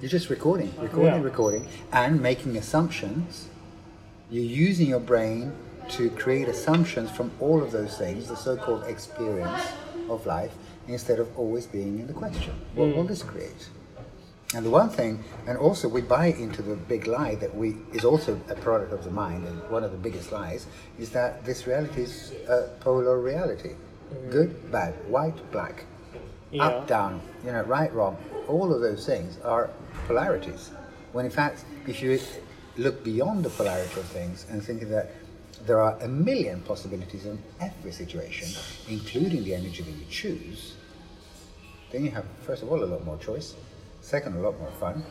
[0.00, 1.22] You're just recording, recording, Yeah.
[1.22, 3.48] recording, and making assumptions.
[4.30, 5.52] You're using your brain
[5.90, 9.62] to create assumptions from all of those things, the so called experience
[10.08, 10.52] of life,
[10.88, 12.54] instead of always being in the question.
[12.74, 12.96] What hmm.
[12.96, 13.68] will this create?
[14.54, 18.04] And the one thing, and also we buy into the big lie that we is
[18.04, 20.66] also a product of the mind, and one of the biggest lies
[20.98, 24.30] is that this reality is a polar reality, hmm.
[24.30, 25.84] good, bad, white, black,
[26.50, 26.66] Yeah.
[26.66, 28.16] up, down, you know, right, wrong.
[28.48, 29.68] All of those things are
[30.06, 30.70] polarities.
[31.12, 32.18] When in fact, if you
[32.78, 35.10] look beyond the polarity of things and think that
[35.66, 38.48] there are a million possibilities in every situation,
[38.88, 40.74] including the energy that you choose,
[41.90, 43.54] then you have, first of all, a lot more choice,
[44.00, 45.02] second, a lot more fun,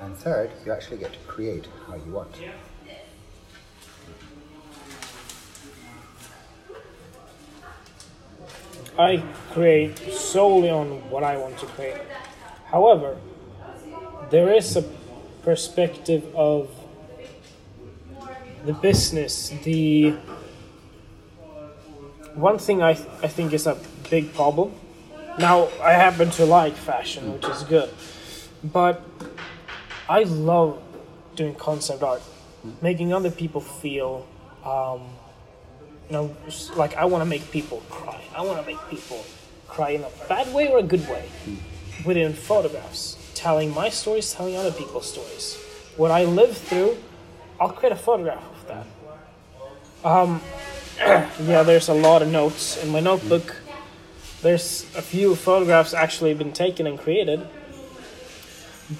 [0.00, 2.34] and third, you actually get to create how you want.
[8.98, 12.00] I create solely on what I want to create.
[12.66, 13.16] However,
[14.30, 14.82] there is a
[15.42, 16.68] perspective of
[18.66, 19.50] the business.
[19.62, 20.16] The
[22.34, 23.76] one thing I, I think is a
[24.10, 24.72] big problem.
[25.38, 27.90] Now, I happen to like fashion, which is good,
[28.64, 29.02] but
[30.08, 30.82] I love
[31.36, 32.22] doing concept art,
[32.82, 34.26] making other people feel
[34.64, 35.02] um,
[36.08, 36.36] you know,
[36.76, 38.20] like I want to make people cry.
[38.34, 39.24] I want to make people
[39.66, 41.28] cry in a bad way or a good way
[42.04, 45.56] within photographs, telling my stories, telling other people's stories.
[45.96, 46.96] What I live through,
[47.60, 48.86] I'll create a photograph of that.
[50.04, 50.40] Um,
[50.98, 53.54] yeah, there's a lot of notes in my notebook.
[54.40, 57.46] There's a few photographs actually been taken and created,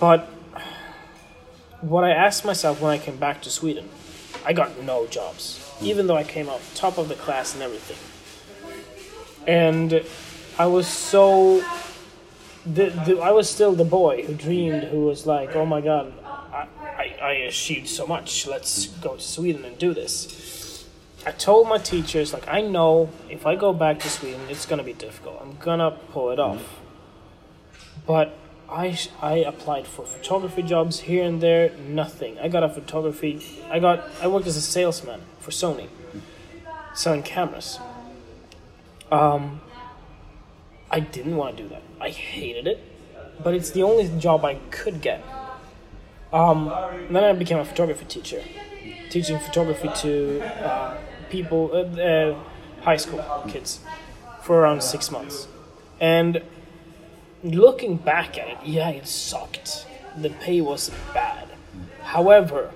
[0.01, 0.29] but
[1.81, 3.89] what I asked myself when I came back to Sweden,
[4.45, 5.87] I got no jobs, hmm.
[5.87, 7.99] even though I came out top of the class and everything.
[9.47, 10.05] And
[10.59, 11.65] I was so.
[12.67, 16.13] The, the, I was still the boy who dreamed, who was like, oh my god,
[16.25, 20.58] I, I, I achieved so much, let's go to Sweden and do this.
[21.27, 24.85] I told my teachers, like, I know if I go back to Sweden, it's gonna
[24.85, 25.39] be difficult.
[25.41, 26.81] I'm gonna pull it off.
[28.07, 28.37] But
[28.71, 32.39] I I applied for photography jobs here and there, nothing.
[32.39, 33.43] I got a photography.
[33.71, 35.89] I got I worked as a salesman for Sony,
[36.95, 37.79] selling cameras.
[39.11, 39.61] Um,
[40.91, 41.83] I didn't want to do that.
[42.01, 42.79] I hated it,
[43.43, 45.23] but it's the only job I could get.
[46.33, 46.73] Um,
[47.11, 48.43] then I became a photography teacher,
[49.09, 50.99] teaching photography to uh,
[51.31, 52.39] people, uh, uh,
[52.83, 53.81] high school kids,
[54.43, 55.49] for around six months,
[56.01, 56.43] and
[57.43, 59.87] looking back at it, yeah, it sucked.
[60.17, 61.49] The pay was bad.
[62.03, 62.71] However,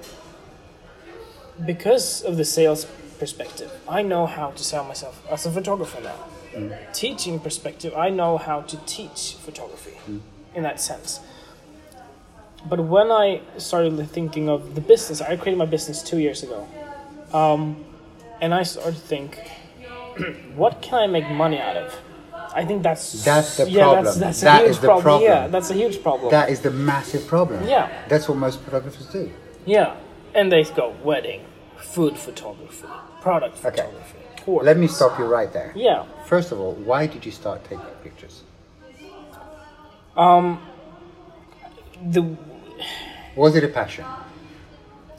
[1.64, 2.86] because of the sales
[3.18, 6.18] perspective, I know how to sell myself as a photographer now.
[6.92, 9.96] Teaching perspective, I know how to teach photography
[10.54, 11.20] in that sense.
[12.68, 16.68] But when I started thinking of the business, I created my business two years ago.
[17.32, 17.84] Um,
[18.42, 19.38] and I started to think,
[20.55, 21.94] what can I make money out of?
[22.55, 24.05] I think that's That's the yeah, problem.
[24.05, 25.02] That's, that's That a huge is the problem.
[25.05, 25.31] problem.
[25.31, 26.31] Yeah, that's a huge problem.
[26.31, 27.66] That is the massive problem.
[27.66, 27.88] Yeah.
[28.09, 29.31] That's what most photographers do.
[29.64, 29.96] yeah,
[30.35, 31.40] and they go wedding,
[31.78, 32.87] food photography,
[33.22, 33.70] product Okay.
[33.76, 34.18] photography.
[34.44, 34.66] portraits.
[34.66, 35.72] Let me stop you right there.
[35.74, 36.05] Yeah.
[36.26, 38.42] First of all, why did you start taking pictures?
[40.16, 40.61] Um,
[42.05, 42.22] the
[43.37, 44.05] Was it a passion?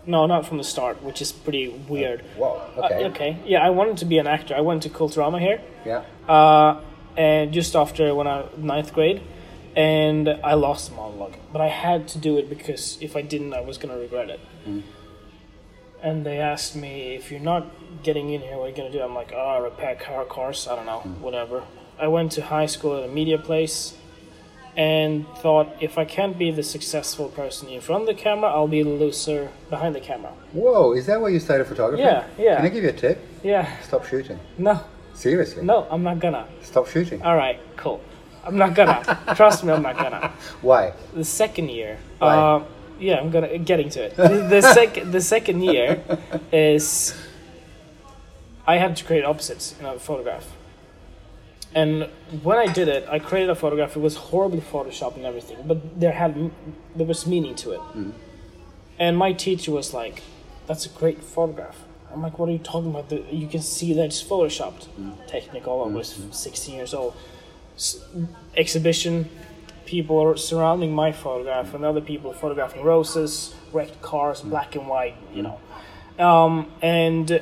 [0.05, 2.21] No, not from the start, which is pretty weird.
[2.37, 2.61] Whoa.
[2.77, 3.05] Uh, Okay.
[3.05, 3.37] okay.
[3.45, 4.53] Yeah, I wanted to be an actor.
[4.55, 6.03] I went to Kulturama here, Yeah.
[6.27, 6.81] uh,
[7.15, 9.21] and just after when I ninth grade,
[9.75, 11.35] and I lost the monologue.
[11.51, 14.39] But I had to do it because if I didn't, I was gonna regret it.
[16.01, 17.65] And they asked me if you're not
[18.03, 19.01] getting in here, what are you gonna do?
[19.01, 20.67] I'm like, oh, repair car cars.
[20.69, 21.63] I don't know, whatever.
[21.97, 23.95] I went to high school at a media place,
[24.75, 28.67] and thought if I can't be the successful person in front of the camera, I'll
[28.67, 30.31] be the loser behind the camera.
[30.51, 32.01] Whoa, is that why you started photography?
[32.03, 32.55] Yeah, yeah.
[32.57, 33.19] Can I give you a tip?
[33.43, 33.79] Yeah.
[33.81, 34.39] Stop shooting.
[34.57, 34.81] No,
[35.13, 35.63] Seriously.
[35.63, 36.47] no, I'm not gonna.
[36.61, 37.21] Stop shooting.
[37.21, 38.01] All right, cool.
[38.45, 39.19] I'm not gonna.
[39.35, 40.31] Trust me, I'm not gonna.
[40.61, 40.93] Why?
[41.13, 41.97] The second year.
[42.19, 42.35] Why?
[42.35, 42.63] Uh,
[42.99, 44.15] yeah, I'm gonna getting to it.
[44.15, 46.03] The, the second the second year
[46.51, 47.15] is
[48.65, 50.47] I had to create opposites in a photograph.
[51.75, 52.09] And
[52.43, 53.95] when I did it, I created a photograph.
[53.95, 56.51] It was horribly photoshopped and everything, but there had
[56.95, 57.79] there was meaning to it.
[57.79, 58.11] Mm-hmm.
[58.99, 60.21] And my teacher was like,
[60.67, 61.77] "That's a great photograph."
[62.11, 63.09] I'm like, "What are you talking about?
[63.09, 65.25] The, you can see that it's photoshopped." Mm-hmm.
[65.27, 65.83] Technical.
[65.83, 66.31] I was mm-hmm.
[66.31, 67.15] 16 years old.
[67.75, 67.99] S-
[68.55, 69.29] exhibition.
[69.87, 75.15] People are surrounding my photograph, and other people photographing roses, wrecked cars, black and white.
[75.33, 75.59] You know,
[76.23, 77.41] um, and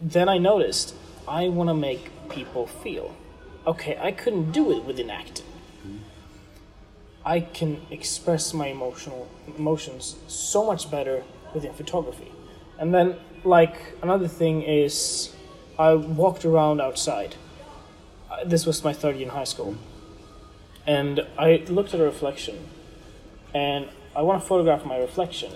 [0.00, 0.94] then I noticed
[1.26, 3.14] I want to make people feel.
[3.66, 5.46] Okay, I couldn't do it within acting.
[7.24, 12.32] I can express my emotional emotions so much better within photography.
[12.78, 15.34] And then, like another thing is,
[15.78, 17.36] I walked around outside.
[18.30, 19.76] Uh, This was my third year in high school,
[20.86, 22.56] and I looked at a reflection,
[23.52, 25.52] and I want to photograph my reflection,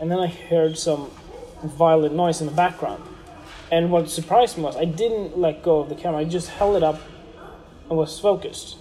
[0.00, 1.10] and then I heard some
[1.64, 3.02] violent noise in the background.
[3.70, 6.20] And what surprised me was I didn't let go of the camera.
[6.20, 7.00] I just held it up
[7.88, 8.76] and was focused.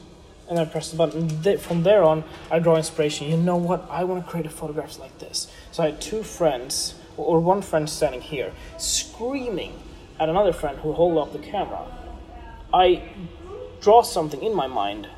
[0.50, 1.42] And I pressed the button.
[1.44, 3.28] Th- from there on, I draw inspiration.
[3.28, 3.86] You know what?
[3.90, 5.52] I want to create photographs like this.
[5.72, 9.74] So I had two friends, or one friend standing here, screaming
[10.20, 11.86] at another friend who hold up the camera.
[12.74, 13.04] I
[13.82, 15.10] draw something in my mind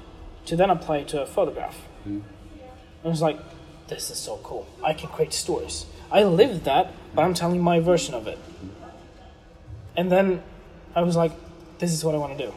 [0.45, 1.75] to then apply it to a photograph.
[2.03, 2.09] Hmm.
[2.11, 3.39] And I was like,
[3.87, 4.67] this is so cool.
[4.83, 5.85] I can create stories.
[6.11, 8.37] I lived that, but I'm telling my version of it.
[8.37, 8.78] Hmm.
[9.99, 10.41] And then
[10.95, 11.33] I was like,
[11.79, 12.53] this is what I want to do.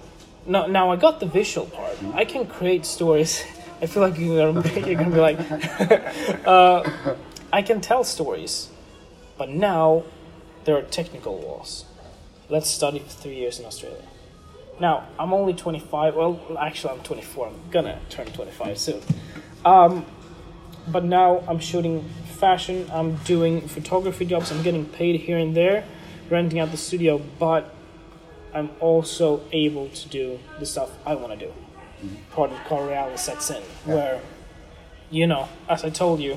[0.47, 1.99] Now, now I got the visual part.
[2.15, 3.43] I can create stories.
[3.83, 5.41] I feel like you're gonna, you're gonna be like,
[6.47, 6.89] uh,
[7.53, 8.69] I can tell stories,
[9.37, 10.05] but now
[10.65, 11.85] there are technical walls.
[12.49, 14.07] Let's study for three years in Australia.
[14.79, 16.15] Now I'm only 25.
[16.15, 17.49] Well, actually I'm 24.
[17.49, 19.03] I'm gonna turn 25 soon.
[19.65, 20.07] Um,
[20.87, 22.89] but now I'm shooting fashion.
[22.93, 24.53] I'm doing photography jobs.
[24.53, 25.85] I'm getting paid here and there,
[26.33, 27.21] renting out the studio.
[27.39, 27.73] But
[28.55, 31.53] I'm also able to do the stuff I want to do.
[32.31, 34.21] Project Car Reality sets in, where,
[35.11, 36.37] you know, as I told you,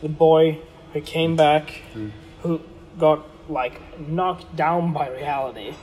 [0.00, 0.58] the boy
[0.92, 2.08] who came back, hmm.
[2.40, 2.60] who
[2.98, 5.74] got like knocked down by reality,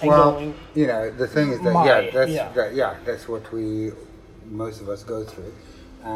[0.00, 2.52] and Well, going, you know, the thing is that My- yeah, that's yeah.
[2.52, 3.90] That, yeah, that's what we
[4.46, 5.52] most of us go through,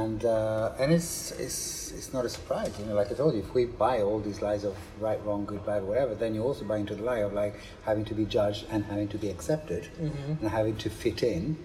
[0.00, 2.72] and uh, and it's it's it's not a surprise.
[2.78, 4.74] You know, like I told you, if we buy all these lies of
[5.07, 8.05] right, wrong, good, bad, whatever, then you also buy into the lie of like having
[8.07, 10.33] to be judged and having to be accepted Mm-hmm.
[10.40, 11.57] and having to fit in,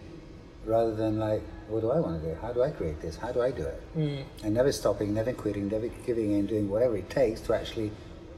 [0.66, 2.36] rather than like, what do I want to do?
[2.42, 3.16] How do I create this?
[3.16, 3.82] How do I do it?
[3.98, 4.24] Mm.
[4.44, 7.92] And never stopping, never quitting, never giving in, doing whatever it takes to actually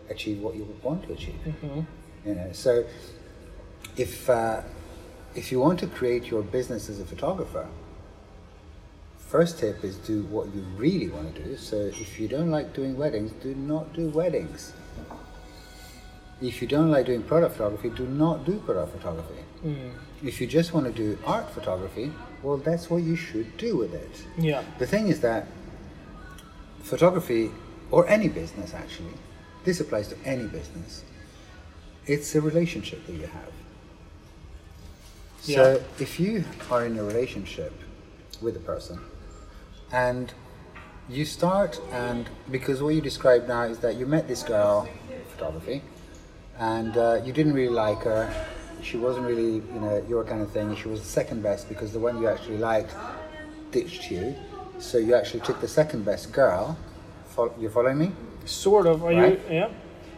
[0.10, 1.42] achieve what you want to achieve.
[1.48, 1.82] Mm-hmm.
[2.28, 2.86] You know, so
[3.98, 4.62] if uh,
[5.36, 7.68] if you want to create your business as a photographer,
[9.30, 11.56] first tip is do what you really want to do.
[11.56, 14.74] So if you don't like doing weddings, do not do weddings.
[16.42, 19.42] If you don't like doing product photography, do not do product photography.
[19.62, 19.90] Hmm.
[20.26, 22.12] If you just want to do art photography,
[22.42, 24.26] well, that's what you should do with it.
[24.38, 25.48] yeah, The thing is that
[26.82, 27.52] photography,
[27.92, 29.14] or any business actually,
[29.64, 31.04] this applies to any business,
[32.08, 33.52] it's a relationship that you have.
[35.42, 36.02] So Yeah.
[36.04, 37.74] if you are in a relationship
[38.42, 39.00] with a person
[39.92, 40.34] and
[41.10, 44.88] you start and because what you described now is that you met this girl
[45.30, 45.82] photography
[46.60, 48.32] and uh, you didn't really like her.
[48.84, 50.76] She wasn't really you know your kind of thing.
[50.76, 52.94] She was the second best because the one you actually liked
[53.72, 54.36] ditched you.
[54.80, 56.78] So you actually took the second best girl.
[57.30, 58.12] Fol- you following me?
[58.46, 59.04] Sort of.
[59.04, 59.40] Are Right.
[59.50, 59.56] you?
[59.56, 59.70] Yeah,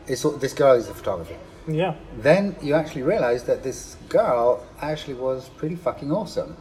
[0.08, 1.36] it's, this girl is a photographer.
[1.68, 6.56] Yeah, then you actually realize that this girl actually was pretty fucking awesome.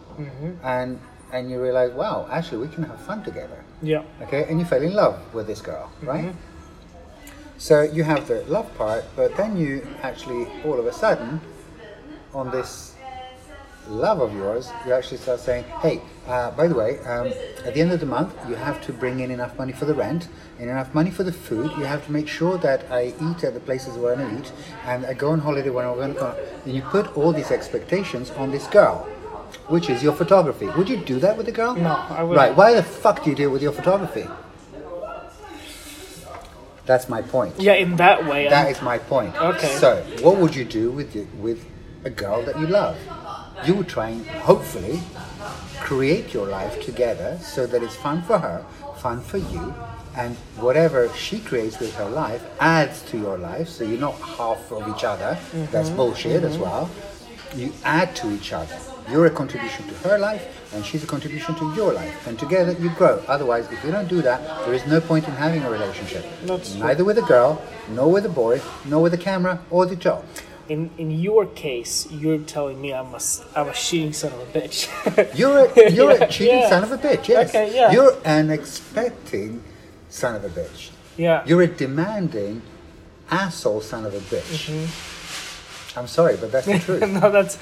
[0.62, 1.00] And
[1.32, 4.02] and you realize wow actually we can have fun together yeah.
[4.22, 6.34] okay and you fell in love with this girl right
[7.60, 11.42] So you have the love part, but then you actually all of a sudden,
[12.32, 12.94] on this
[13.86, 17.26] love of yours, you actually start saying, "Hey, uh, by the way, um,
[17.66, 19.92] at the end of the month, you have to bring in enough money for the
[19.92, 20.28] rent
[20.58, 21.68] and enough money for the food.
[21.76, 24.52] You have to make sure that I eat at the places where I eat,
[24.86, 27.50] and I go on holiday when I want to go." And you put all these
[27.50, 29.06] expectations on this girl,
[29.68, 30.66] which is your photography.
[30.66, 31.74] Would you do that with a girl?
[31.74, 32.36] No, I wouldn't.
[32.36, 32.56] Right?
[32.56, 34.26] Why the fuck do you do it with your photography?
[36.86, 37.54] That's my point.
[37.58, 38.48] Yeah, in that way.
[38.48, 39.40] That I'm- is my point.
[39.40, 39.76] Okay.
[39.76, 41.64] So, what would you do with you, with
[42.04, 42.96] a girl that you love?
[43.64, 45.00] You would try and hopefully
[45.80, 48.64] create your life together so that it's fun for her,
[48.96, 49.74] fun for you,
[50.16, 53.68] and whatever she creates with her life adds to your life.
[53.68, 55.38] So you're not half of each other.
[55.70, 55.96] That's mm-hmm.
[55.96, 56.62] bullshit as mm-hmm.
[56.62, 56.90] well.
[57.54, 58.76] You add to each other.
[59.10, 60.44] You're a contribution to her life,
[60.74, 63.22] and she's a contribution to your life, and together you grow.
[63.28, 66.24] Otherwise, if you don't do that, there is no point in having a relationship.
[66.44, 66.80] That's true.
[66.80, 70.24] Neither with a girl, nor with a boy, nor with a camera or the job.
[70.74, 73.20] in in your case, you're telling me I'm a
[73.58, 74.78] I'm a cheating son of a bitch.
[75.40, 76.68] You're a, you're Yeah, a cheating yeah.
[76.72, 77.26] son of a bitch.
[77.34, 77.48] Yes.
[77.50, 77.90] Okay, yeah.
[77.94, 79.50] You're an expecting
[80.08, 80.90] son of a bitch.
[81.16, 81.42] yeah.
[81.48, 82.62] You're a demanding
[83.30, 84.70] asshole son of a bitch.
[84.70, 85.19] Mm-hmm.
[85.96, 87.00] I'm sorry, but that's the truth.
[87.08, 87.56] no, that's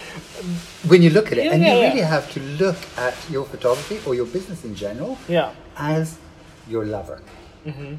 [0.87, 1.89] when you look at it, Yeah, and yeah, you yeah.
[1.89, 5.53] really have to look at your photography or your business in general yeah.
[5.76, 6.18] as
[6.68, 7.22] your lover.
[7.66, 7.95] Mm-hmm.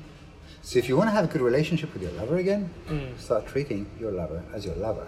[0.62, 3.18] So if you want to have a good relationship with your lover again, Mm.
[3.18, 5.08] start treating your lover as your lover.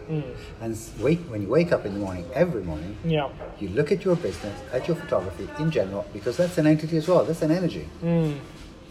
[0.62, 3.30] And s- wake, when you wake up in the morning, every morning, Yeah.
[3.60, 7.08] you look at your business, at your photography in general, because that's an entity as
[7.08, 7.24] well.
[7.26, 7.88] That's an energy.
[8.04, 8.40] Mm.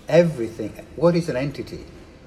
[0.08, 0.72] Everything.
[0.96, 1.84] What is an entity?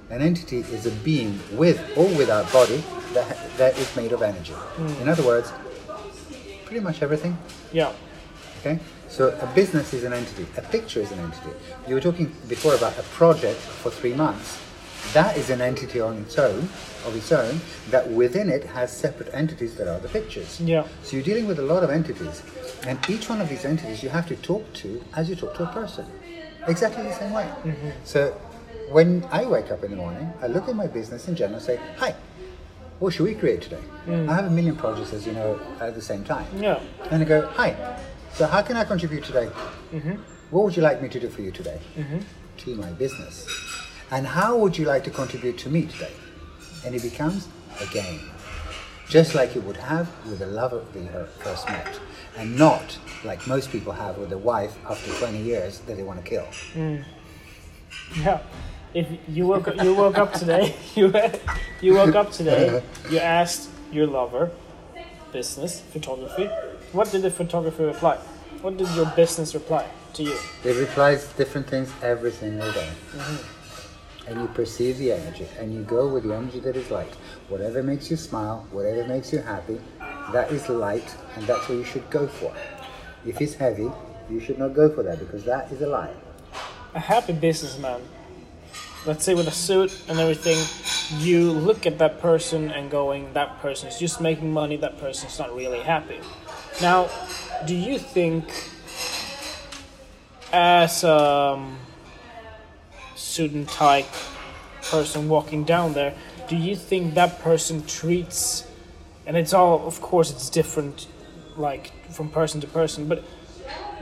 [0.10, 2.84] An entity is a being with or without body
[3.14, 4.54] that, that is made of energy.
[4.54, 5.02] Hmm.
[5.02, 5.52] In other words,
[6.66, 7.38] pretty much everything.
[7.72, 7.92] Yeah.
[8.60, 8.80] Okay?
[9.10, 10.48] So a business is an entity.
[10.58, 11.52] A picture is an entity.
[11.88, 14.60] You were talking before about a project for three months.
[15.14, 16.60] That is an entity on its own,
[17.06, 20.62] of its own, that within it has separate entities that are the pictures.
[20.62, 20.88] Yeah.
[21.04, 22.42] So you're dealing with a lot of entities,
[22.88, 25.64] and each one of these entities you have to talk to as you talk to
[25.64, 26.06] a person,
[26.68, 27.44] exactly the same way.
[27.64, 27.90] Mm-hmm.
[28.06, 28.40] So
[28.90, 31.66] when I wake up in the morning, I look at my business in general and
[31.66, 32.16] say, "Hi,
[33.00, 34.30] what should we create today?" Hmm.
[34.30, 36.48] I have a million projects, as you know, at the same time.
[36.58, 36.80] Yeah.
[37.12, 37.98] And I go, "Hi,
[38.34, 39.50] so how can I contribute today?
[39.92, 40.16] Mm-hmm.
[40.52, 41.80] What would you like me to do for you today?
[41.98, 42.20] Mm-hmm.
[42.58, 43.48] To my business.
[44.12, 46.14] And how would you like to contribute to me today?"
[46.86, 47.48] And it becomes
[47.82, 48.20] a game
[49.10, 52.00] just like you would have with a lover that you first met,
[52.38, 56.24] and not like most people have with a wife after 20 years that they want
[56.24, 56.46] to kill.
[56.74, 56.98] Hmm.
[58.20, 58.42] Yeah.
[58.94, 61.12] If you woke up, you woke up today, you
[61.82, 64.52] you woke up today, you asked your lover,
[65.32, 66.46] business, photography.
[66.92, 68.18] What did the photographer reply?
[68.62, 70.38] What did your business reply to you?
[70.64, 72.90] It replies different things every single day.
[73.12, 74.30] Mm-hmm.
[74.30, 77.14] And you perceive the energy, and you go with the energy that is light.
[77.50, 79.82] Whatever makes you smile, whatever makes you happy,
[80.32, 82.54] that is light, and that's what you should go for.
[83.26, 83.92] If it's heavy,
[84.30, 86.14] you should not go for that because that is a lie.
[86.94, 88.02] A happy businessman,
[89.06, 90.58] let's say with a suit and everything,
[91.20, 95.54] you look at that person and going, that person's just making money, that person's not
[95.56, 96.20] really happy.
[96.82, 97.10] Now,
[97.66, 98.46] do you think,
[100.52, 101.78] as a um,
[103.40, 104.06] and tie
[104.84, 106.14] person walking down there,
[106.48, 108.68] do you think that person treats,
[109.26, 111.08] and it's all, of course, it's different,
[111.58, 113.24] like from person to person, but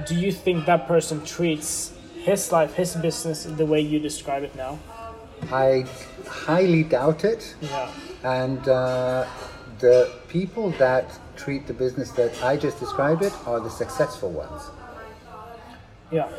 [0.05, 4.55] do you think that person treats his life, his business, the way you describe it
[4.55, 4.79] now?
[5.51, 5.85] I
[6.27, 7.55] highly doubt it.
[7.61, 7.91] Yeah.
[8.23, 9.27] And uh,
[9.79, 14.63] the people that treat the business that I just described it are the successful ones.
[16.11, 16.29] Yeah.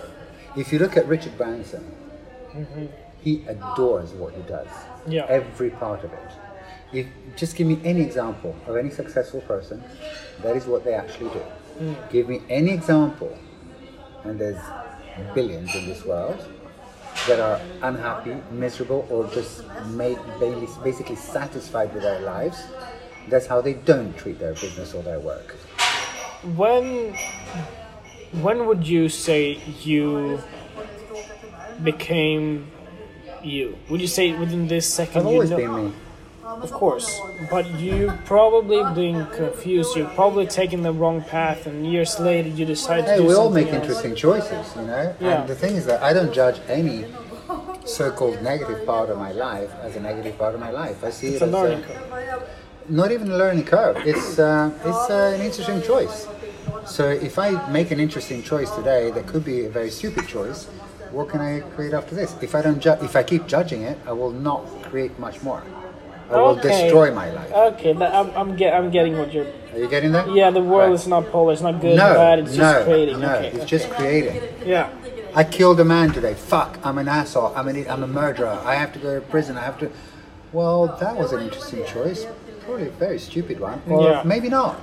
[0.56, 1.84] If you look at Richard Branson,
[3.20, 4.68] he adores what he does.
[5.06, 5.26] Yeah.
[5.28, 6.30] Every part of it.
[6.92, 9.82] If just give me any example of any successful person,
[10.42, 11.96] that is what they actually do.
[12.10, 13.36] Give me any example,
[14.24, 14.60] and there's
[15.34, 16.46] billions in this world
[17.26, 20.18] that are unhappy, miserable, or just made
[20.82, 22.62] basically satisfied with their lives.
[23.28, 25.52] That's how they don't treat their business or their work.
[26.56, 27.14] When
[28.40, 30.40] when would you say you
[31.82, 32.70] became
[33.42, 33.78] you?
[33.90, 35.92] Would you say within this 2nd I've always know- been me.
[36.60, 39.96] Of course, but you probably being confused.
[39.96, 43.34] You're probably taking the wrong path, and years later you decide to Hey, do we
[43.34, 43.76] all make else.
[43.82, 45.14] interesting choices, you know.
[45.20, 45.40] Yeah.
[45.40, 47.06] And the thing is that I don't judge any
[47.84, 51.02] so-called negative part of my life as a negative part of my life.
[51.02, 52.42] I see It's it a as learning a, curve.
[52.88, 53.96] not even a learning curve.
[54.06, 56.26] It's uh, it's uh, an interesting choice.
[56.86, 60.66] So if I make an interesting choice today, that could be a very stupid choice.
[61.12, 62.30] what can I create after this?
[62.40, 65.62] If I don't, ju- if I keep judging it, I will not create much more.
[66.32, 67.52] I will destroy my life.
[67.52, 69.46] Okay, that, I'm, I'm, get, I'm getting what you're.
[69.72, 70.32] Are you getting that?
[70.34, 71.00] Yeah, the world Right.
[71.00, 71.52] is not polar.
[71.52, 72.40] It's not good, no, bad.
[72.40, 73.20] It's no, just creating.
[73.20, 73.34] no.
[73.34, 73.48] okay.
[73.48, 74.42] It's just creating.
[74.66, 74.90] Yeah.
[75.34, 76.34] I killed a man today.
[76.34, 77.52] Fuck, I'm an asshole.
[77.56, 78.60] I'm an, I'm a murderer.
[78.64, 79.56] I have to go to prison.
[79.56, 79.90] I have to.
[80.52, 82.26] Well, that was an interesting choice.
[82.64, 83.80] Probably a very stupid one.
[83.88, 84.22] Or Yeah.
[84.24, 84.78] maybe not.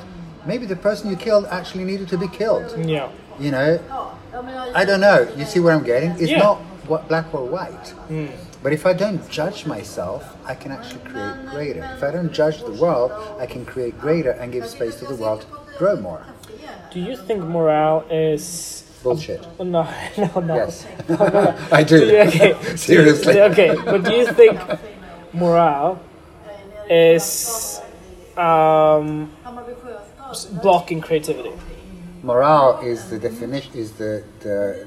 [0.45, 2.73] Maybe the person you killed actually needed to be killed.
[2.85, 3.09] Yeah.
[3.39, 3.79] You know,
[4.73, 5.27] I don't know.
[5.37, 6.11] You see where I'm getting?
[6.11, 6.39] It's Yeah.
[6.39, 7.89] not what black or white.
[8.09, 8.27] Hmm.
[8.61, 11.83] But if I don't judge myself, I can actually create greater.
[11.95, 15.15] If I don't judge the world, I can create greater and give space to the
[15.15, 15.47] world to
[15.77, 16.25] grow more.
[16.91, 18.83] Do you think morale is?
[19.01, 19.45] Bullshit.
[19.59, 19.83] Oh, no,
[20.17, 20.55] no, no.
[20.55, 20.85] Yes.
[21.09, 21.57] No, no, no.
[21.71, 22.05] I do.
[22.05, 22.75] you- okay.
[22.75, 23.39] Seriously.
[23.41, 24.59] Okay, but do you think
[25.33, 25.99] morale
[26.89, 27.79] is
[28.35, 29.31] um,
[30.61, 31.53] blocking creativity?
[32.23, 33.71] Morale is the definition.
[33.73, 34.85] Is the the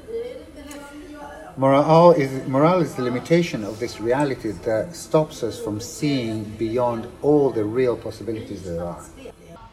[1.57, 7.07] morale is morale is the limitation of this reality that stops us from seeing beyond
[7.21, 9.03] all the real possibilities there are.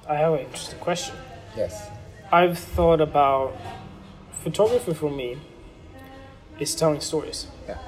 [0.09, 1.14] I have an interesting question.
[1.57, 1.89] Yes.
[2.33, 3.57] I've thought about
[4.43, 5.39] photography for me
[6.59, 7.47] is telling stories.
[7.68, 7.78] Yeah.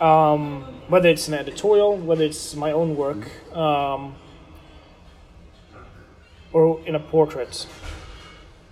[0.00, 4.14] um, whether it's an editorial, whether it's my own work, um,
[6.52, 7.66] or in a portrait.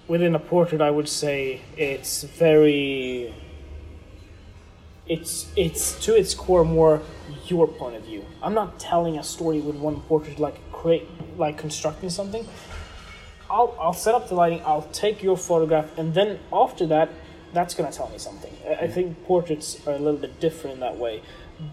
[0.08, 3.34] Within a portrait, I would say it's very.
[5.08, 7.02] It's it's to its core more
[7.46, 8.24] your point of view.
[8.42, 12.46] I'm not telling a story with one portrait like create like constructing something.
[13.48, 14.62] I'll I'll set up the lighting.
[14.64, 17.10] I'll take your photograph, and then after that,
[17.52, 18.52] that's gonna tell me something.
[18.66, 21.22] I, I think portraits are a little bit different in that way.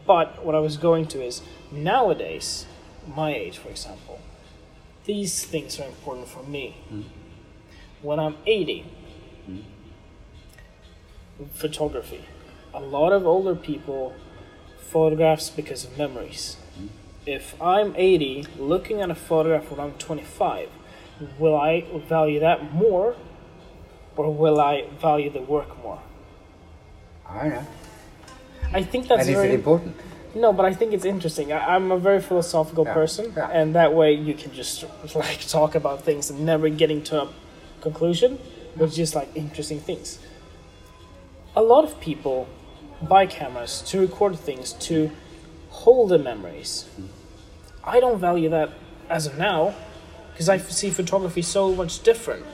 [0.05, 2.65] But what I was going to is nowadays,
[3.15, 4.19] my age, for example,
[5.05, 6.77] these things are important for me.
[6.91, 7.09] Mm-hmm.
[8.01, 8.85] When I'm 80,
[9.49, 9.61] mm-hmm.
[11.53, 12.25] photography.
[12.73, 14.13] A lot of older people
[14.77, 16.57] photographs because of memories.
[17.25, 20.69] If I'm 80, looking at a photograph when I'm 25,
[21.39, 23.15] will I value that more
[24.15, 25.99] or will I value the work more?
[27.27, 27.67] I don't know.
[28.73, 29.95] I think that's very important?
[30.35, 31.53] no, but I think it's interesting.
[31.53, 33.49] I, I'm a very philosophical Yeah, person, yeah.
[33.51, 34.83] and that way you can just
[35.15, 37.29] like talk about things and never getting to a
[37.81, 38.39] conclusion,
[38.75, 40.19] but just like interesting things.
[41.55, 42.47] A lot of people
[43.07, 45.11] buy cameras to record things to
[45.69, 46.85] hold the memories.
[47.83, 48.69] I don't value that
[49.09, 49.75] as of now
[50.31, 52.45] because I see photography so much different.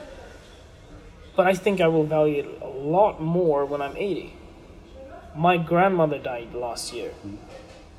[1.36, 4.34] But I think I will value it a lot more when I'm 80.
[5.34, 7.12] My grandmother died last year.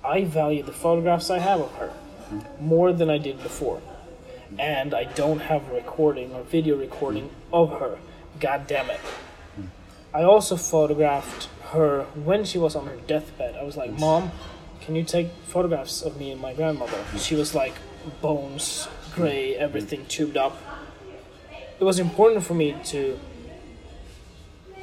[0.04, 1.94] I value the photographs I have of her
[2.60, 3.82] more than I did before.
[4.60, 7.98] And I don't have a recording or video recording of her.
[8.40, 9.00] God damn it.
[10.14, 13.56] I also photographed her when she was on her deathbed.
[13.56, 14.32] I was like, Mom,
[14.82, 16.98] can you take photographs of me and my grandmother?
[17.18, 17.74] She was like
[18.22, 19.64] bones, gray, mm-hmm.
[19.64, 20.58] everything tubed up.
[21.80, 23.20] It was important for me to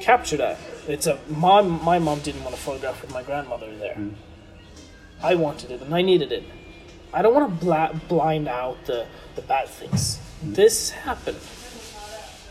[0.00, 0.58] capture that.
[0.86, 3.94] It's a my my mom didn't want to photograph with my grandmother there.
[3.94, 4.14] Mm-hmm.
[5.22, 6.44] I wanted it and I needed it.
[7.12, 10.18] I don't want to bla- blind out the the bad things.
[10.18, 10.54] Mm-hmm.
[10.54, 11.38] This happened.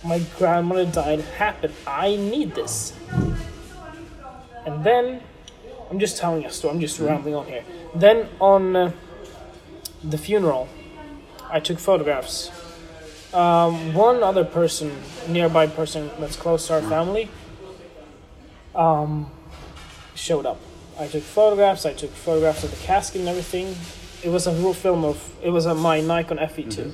[0.04, 1.22] My grandmother died.
[1.22, 1.74] Happened.
[1.86, 2.94] I need this.
[4.68, 5.22] And then
[5.90, 6.74] I'm just telling a story.
[6.74, 7.64] I'm just rambling on here.
[7.96, 8.92] Then on uh,
[10.04, 10.68] the funeral,
[11.50, 12.52] I took photographs.
[13.34, 14.92] Um, one other person,
[15.30, 17.30] nearby person that's close to our family,
[18.76, 19.32] um,
[20.16, 20.60] showed up.
[21.00, 21.86] I took photographs.
[21.86, 23.74] I took photographs of the casket and everything.
[24.22, 25.34] It was a real film of.
[25.42, 26.92] It was a my Nikon FE2.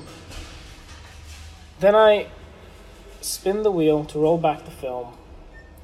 [1.80, 2.28] Then I
[3.20, 5.14] spin the wheel to roll back the film.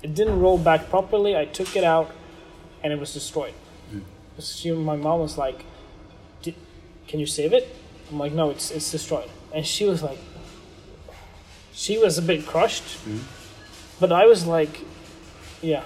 [0.03, 1.37] It didn't roll back properly.
[1.37, 2.11] I took it out,
[2.83, 3.55] and it was destroyed.
[3.91, 4.01] Hmm.
[4.39, 5.65] She, my mom was like,
[6.43, 6.57] "Did-
[7.07, 7.75] "Can you save it?"
[8.11, 10.19] I'm like, "No, it's it's destroyed." And she was like,
[11.73, 13.19] she was a bit crushed, hmm.
[13.99, 14.85] but I was like,
[15.63, 15.85] "Yeah."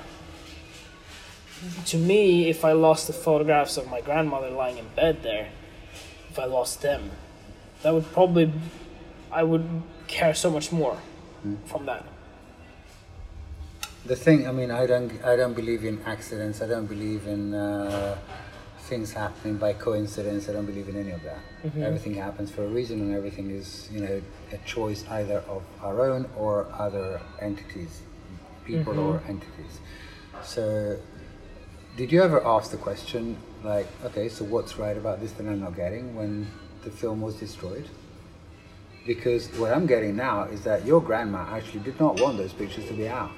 [1.86, 5.48] To me, if I lost the photographs of my grandmother lying in bed there,
[6.28, 7.10] if I lost them,
[7.82, 8.52] that would probably,
[9.32, 10.96] I would care so much more
[11.42, 11.56] hmm.
[11.64, 12.04] from that.
[14.06, 16.60] The thing, I mean, I don't, I don't believe in accidents.
[16.60, 18.18] I don't believe in uh,
[18.80, 20.46] things happening by coincidence.
[20.48, 21.38] I don't believe in any of that.
[21.82, 24.20] Everything happens for a reason, and everything is, you know,
[24.52, 28.02] a choice either of our own or other entities,
[28.66, 29.80] people or entities.
[30.42, 30.98] So,
[31.96, 35.60] did you ever ask the question, like, okay, so what's right about this that I'm
[35.60, 36.46] not getting when
[36.82, 37.88] the film was destroyed?
[39.06, 42.86] Because what I'm getting now is that your grandma actually did not want those pictures
[42.88, 43.30] to be out.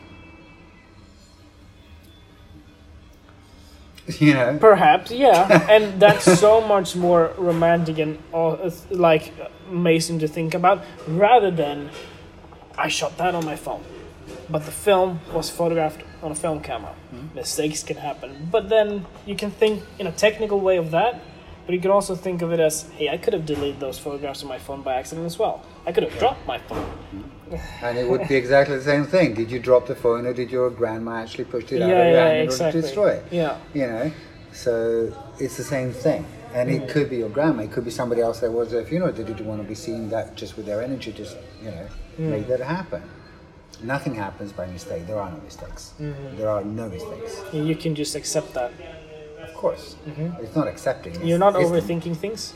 [4.21, 4.59] you know.
[4.59, 9.33] Perhaps, yeah, and that's so much more romantic and uh, like
[9.69, 11.91] amazing to think about, rather than
[12.79, 13.85] I shot that on my phone,
[14.49, 16.95] but the film was photographed on a film camera.
[17.35, 21.21] Mistakes can happen, but then you can think in a technical way of that.
[21.67, 24.41] But you can also think of it as, hey, I could have deleted those photographs
[24.45, 25.67] on my phone by accident as well.
[25.87, 26.85] I could have dropped my phone.
[27.83, 29.35] And it would be exactly the same thing.
[29.35, 32.13] Did you drop the phone or did your grandma actually push it out Yeah, of
[32.13, 32.81] your hand in order exactly.
[32.81, 33.25] to destroy it?
[33.31, 33.59] Yeah.
[33.73, 34.11] You know?
[34.53, 36.27] So it's the same thing.
[36.55, 36.75] And Mm.
[36.83, 39.13] it could be your grandma, it could be somebody else that was at a funeral
[39.13, 41.87] that didn't want to be seen that just with their energy just, you know,
[42.19, 42.31] Mm.
[42.31, 43.03] make that happen.
[43.83, 45.07] Nothing happens by mistake.
[45.07, 45.93] There are no mistakes.
[46.01, 46.37] Mm-hmm.
[46.39, 47.43] There are no mistakes.
[47.53, 48.73] You can just accept that.
[49.47, 49.97] Of course.
[50.43, 51.11] It's not accepting.
[51.13, 51.29] It's, Mm-hmm.
[51.29, 52.55] You're not overthinking things.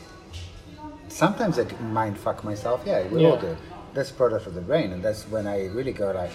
[1.11, 2.81] Sometimes I mind fuck myself.
[2.85, 3.29] Yeah, we Yeah.
[3.31, 3.55] all do.
[3.93, 6.31] That's product of the brain, and that's when I really go like,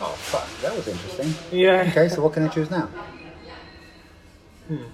[0.00, 1.86] "Oh fuck, that was interesting." Yeah.
[1.88, 2.88] Okay, so what can I choose now?
[4.68, 4.84] Hmm.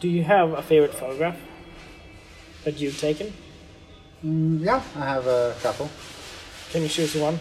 [0.00, 1.36] Do you have a favorite photograph
[2.64, 3.32] that you've taken?
[4.24, 5.88] Mm, yeah, I have a couple.
[6.72, 7.38] Can you choose one?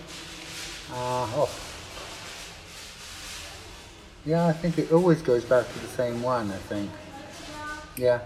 [0.94, 1.50] Uh, oh.
[4.26, 6.52] Yeah, I think it always goes back to the same one.
[6.52, 6.90] I think.
[7.98, 8.20] Yeah.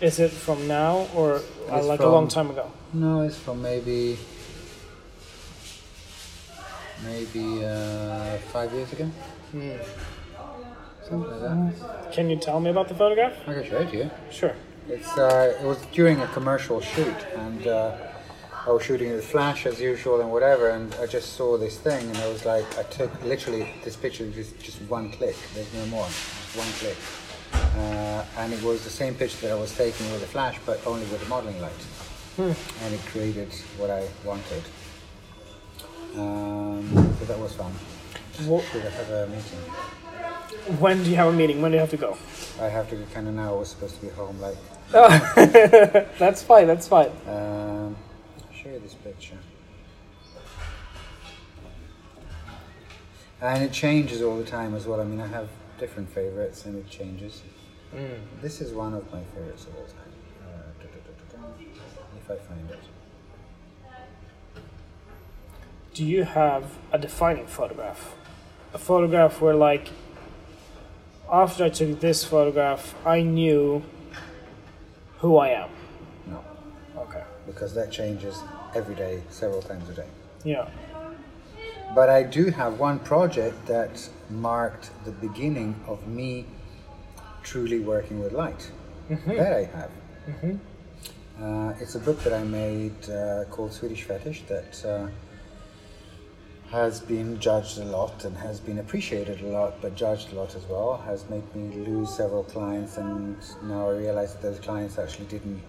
[0.00, 1.40] Is it from now or
[1.70, 2.70] uh, like a long time ago?
[2.92, 4.18] No, it's from maybe.
[7.04, 9.10] Maybe uh, five years ago.
[11.08, 11.40] Something like
[11.80, 12.12] that.
[12.12, 13.34] Can you tell me about the photograph?
[13.46, 14.10] I can show it to you.
[14.30, 14.54] Sure.
[14.88, 17.96] It's uh, it was during a commercial shoot, and uh,
[18.66, 22.06] I was shooting with flash as usual and whatever, and I just saw this thing,
[22.08, 25.36] and I was like, I took literally this picture just just one click.
[25.54, 26.96] There's no more, just one click,
[27.52, 30.84] uh, and it was the same picture that I was taking with the flash, but
[30.86, 31.72] only with the modeling light,
[32.38, 34.62] and it created what I wanted.
[36.16, 37.72] Um, so that was fun.
[38.46, 39.58] Wha- Did I have a meeting?
[40.78, 41.60] When do you have a meeting?
[41.62, 42.16] When do you have to go?
[42.60, 43.54] I have to go kind of now.
[43.54, 44.56] I was supposed to be home like
[46.18, 46.66] That's fine.
[46.66, 47.10] That's fine.
[47.28, 47.96] Um,
[48.38, 49.36] I'll show you this picture.
[53.40, 55.00] And it changes all the time as well.
[55.00, 57.42] I mean, I have different favorites and it changes.
[58.42, 60.12] This is one of my favorites of all time.
[60.42, 61.54] Uh, da, da, da, da, da.
[62.18, 62.78] If I find it.
[65.94, 68.14] Do you have a defining photograph?
[68.74, 69.88] A photograph where, like,
[71.32, 73.82] after I took this photograph, I knew
[75.20, 75.70] who I am.
[76.26, 76.44] No,
[76.98, 77.22] Okay.
[77.46, 78.38] because that changes
[78.74, 80.06] every day, several times a day.
[80.44, 80.68] Yeah.
[81.94, 86.46] But I do have one project that marked the beginning of me
[87.42, 88.70] truly working with light.
[89.08, 89.90] That I have.
[91.40, 95.08] Uh, it's a book that I made uh, called Swedish Fetish that uh,
[96.70, 100.56] has been judged a lot and has been appreciated a lot, but judged a lot
[100.56, 100.96] as well.
[101.06, 105.62] Has made me lose several clients, and now I realize that those clients actually didn't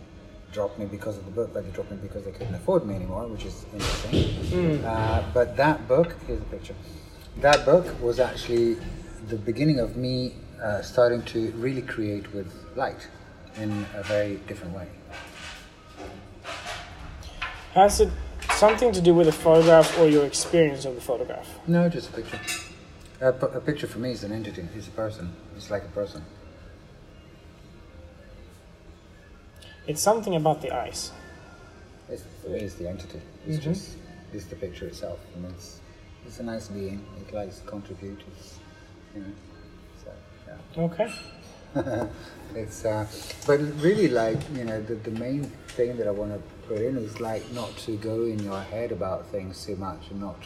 [0.58, 2.96] drop me because of the book, but they dropped me because they couldn't afford me
[2.96, 4.84] anymore, which is interesting.
[4.84, 6.74] Uh, but that book, here's a picture.
[7.42, 8.78] That book was actually
[9.28, 13.08] the beginning of me uh, starting to really create with light
[13.58, 14.88] in a very different way.
[17.76, 18.10] Has it
[18.56, 21.48] something to do with the photograph or your experience of the photograph?
[21.68, 22.40] No, just a picture.
[23.22, 24.68] A, p- a picture for me is an entity.
[24.76, 25.32] It's a person.
[25.56, 26.24] It's like a person.
[29.88, 31.12] It's something about the eyes.
[32.10, 33.22] It's, it's the entity.
[33.48, 33.98] It's just
[34.34, 35.80] it's the picture itself, and it's
[36.26, 37.06] it's a nice being.
[37.22, 38.22] It likes to contribute.
[38.32, 38.60] It's
[39.16, 39.34] you know,
[40.04, 40.12] so
[40.48, 40.84] yeah.
[40.84, 41.12] Okay.
[42.56, 43.06] It's uh,
[43.46, 45.44] but really like you know the, the main
[45.76, 48.92] thing that I want to put in is like not to go in your head
[48.92, 50.40] about things too much and not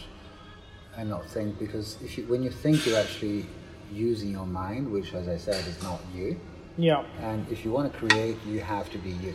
[0.97, 3.45] and not think because if you when you think you're actually
[3.93, 6.39] using your mind, which as I said is not you,
[6.77, 7.03] Yeah.
[7.19, 9.33] and if you want to create, you have to be you,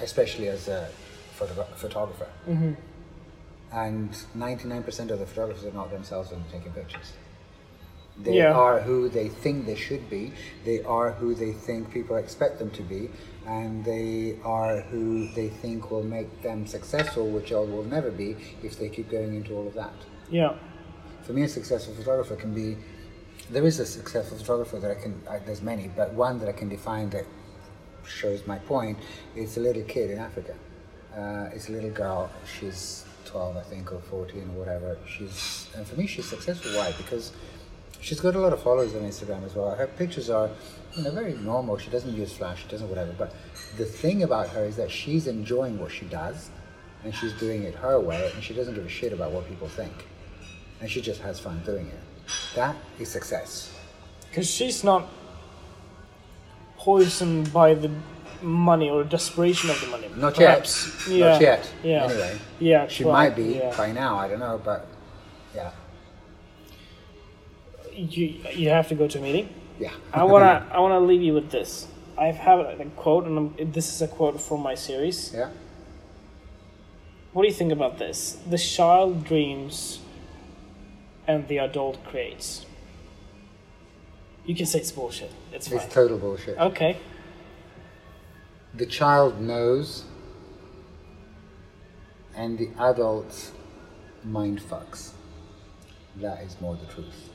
[0.00, 0.88] especially as a
[1.38, 2.28] photogra- photographer.
[2.48, 2.72] Mm-hmm.
[3.72, 7.12] And 99% of the photographers are not themselves when they're taking pictures.
[8.16, 8.52] They Yeah.
[8.52, 10.32] are who they think they should be,
[10.64, 13.10] they are who they think people expect them to be,
[13.46, 18.36] and they are who they think will make them successful, which I will never be
[18.62, 19.92] if they keep going into all of that.
[20.30, 20.54] Yeah.
[21.22, 22.76] For me, a successful photographer can be.
[23.50, 25.20] There is a successful photographer that I can.
[25.28, 27.26] I, there's many, but one that I can define that
[28.06, 28.98] shows my point.
[29.36, 30.54] It's a little kid in Africa.
[31.14, 32.30] Uh, it's a little girl.
[32.58, 34.98] She's 12, I think, or 14, or whatever.
[35.06, 36.72] She's and for me, she's successful.
[36.72, 36.92] Why?
[36.96, 37.32] Because
[38.00, 39.74] she's got a lot of followers on Instagram as well.
[39.74, 40.48] Her pictures are,
[40.96, 41.76] you know, very normal.
[41.76, 42.62] She doesn't use flash.
[42.62, 43.12] She doesn't whatever.
[43.12, 43.34] But
[43.76, 46.50] the thing about her is that she's enjoying what she does,
[47.04, 49.68] and she's doing it her way, and she doesn't give a shit about what people
[49.68, 49.92] think
[50.80, 52.00] and she just has fun doing it.
[52.54, 53.72] That is success.
[54.30, 55.08] Because she's not
[56.78, 57.90] poisoned by the
[58.42, 60.08] money or desperation of the money.
[60.16, 61.08] Not Perhaps.
[61.08, 61.16] yet.
[61.18, 61.28] Yeah.
[61.32, 61.72] Not yet.
[61.82, 62.04] Yeah.
[62.04, 62.88] Anyway, Yeah.
[62.88, 63.76] she well, might be yeah.
[63.76, 64.16] by now.
[64.18, 64.86] I don't know, but
[65.54, 65.70] yeah,
[67.92, 69.48] You, you have to go to a meeting.
[69.78, 69.90] yeah.
[70.12, 71.86] I wanna I wanna leave you with this.
[72.18, 75.32] I have a quote, and I'm, this is a quote from my series.
[75.34, 75.50] yeah.
[77.32, 78.38] What do you think about this?
[78.48, 79.98] The child dreams,
[81.26, 82.66] and the adult creates.
[84.44, 85.30] You can say it's bullshit.
[85.52, 85.78] It's fine.
[85.80, 86.58] It's total bullshit.
[86.58, 86.98] okay.
[88.74, 90.04] The child knows,
[92.36, 93.52] and the adult
[94.24, 95.12] mind fucks.
[96.16, 97.30] That is more the truth.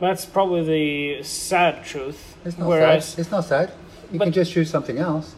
[0.00, 2.36] That's probably the sad truth.
[2.44, 3.18] It's not Whereas, sad.
[3.20, 3.72] It's not sad.
[4.12, 5.34] You But- can just choose something else.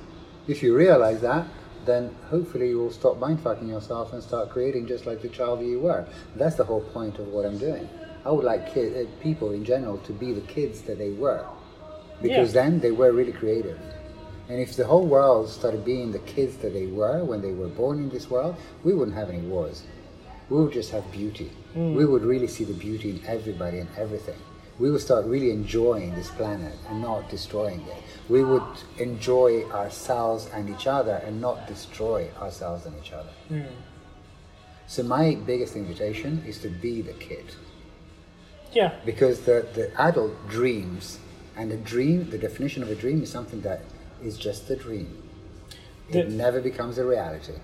[0.46, 1.46] If you realize that,
[1.88, 5.80] then hopefully you will stop mindfucking yourself and start creating just like the child you
[5.80, 6.06] were.
[6.36, 7.88] That's the whole point of what I'm doing.
[8.24, 11.44] I would like kid, uh, people in general to be the kids that they were,
[12.20, 12.62] because Yeah.
[12.62, 13.78] then they were really creative.
[14.48, 17.68] And if the whole world started being the kids that they were when they were
[17.68, 19.82] born in this world, we wouldn't have any wars.
[20.50, 21.50] We would just have beauty.
[21.74, 24.40] We would really see the beauty in everybody and everything.
[24.78, 28.02] We would start really enjoying this planet and not destroying it.
[28.28, 28.62] We would
[28.98, 33.30] enjoy ourselves and each other and not destroy ourselves and each other.
[33.48, 33.62] Hmm.
[34.86, 37.44] So my biggest invitation is to be the kid.
[38.72, 41.18] Yeah, because the, the adult dreams
[41.56, 43.80] and a dream the definition of a dream is something that
[44.22, 45.22] is just a dream.
[46.10, 47.54] It never becomes a reality.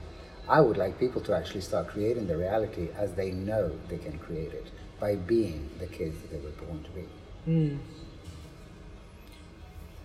[0.49, 4.19] I would like people to actually start creating the reality as they know they can
[4.19, 4.67] create it
[5.01, 7.03] by being the kids that they were born to be
[7.45, 7.77] hmm.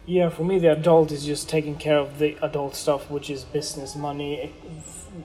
[0.06, 0.30] yeah.
[0.30, 3.96] For me, the adult is just taking care of the adult stuff, which is business,
[3.96, 4.54] money,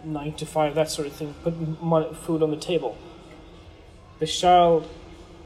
[0.04, 1.34] nine to five, that sort of thing.
[1.42, 2.96] Put money, food on the table.
[4.20, 4.88] The child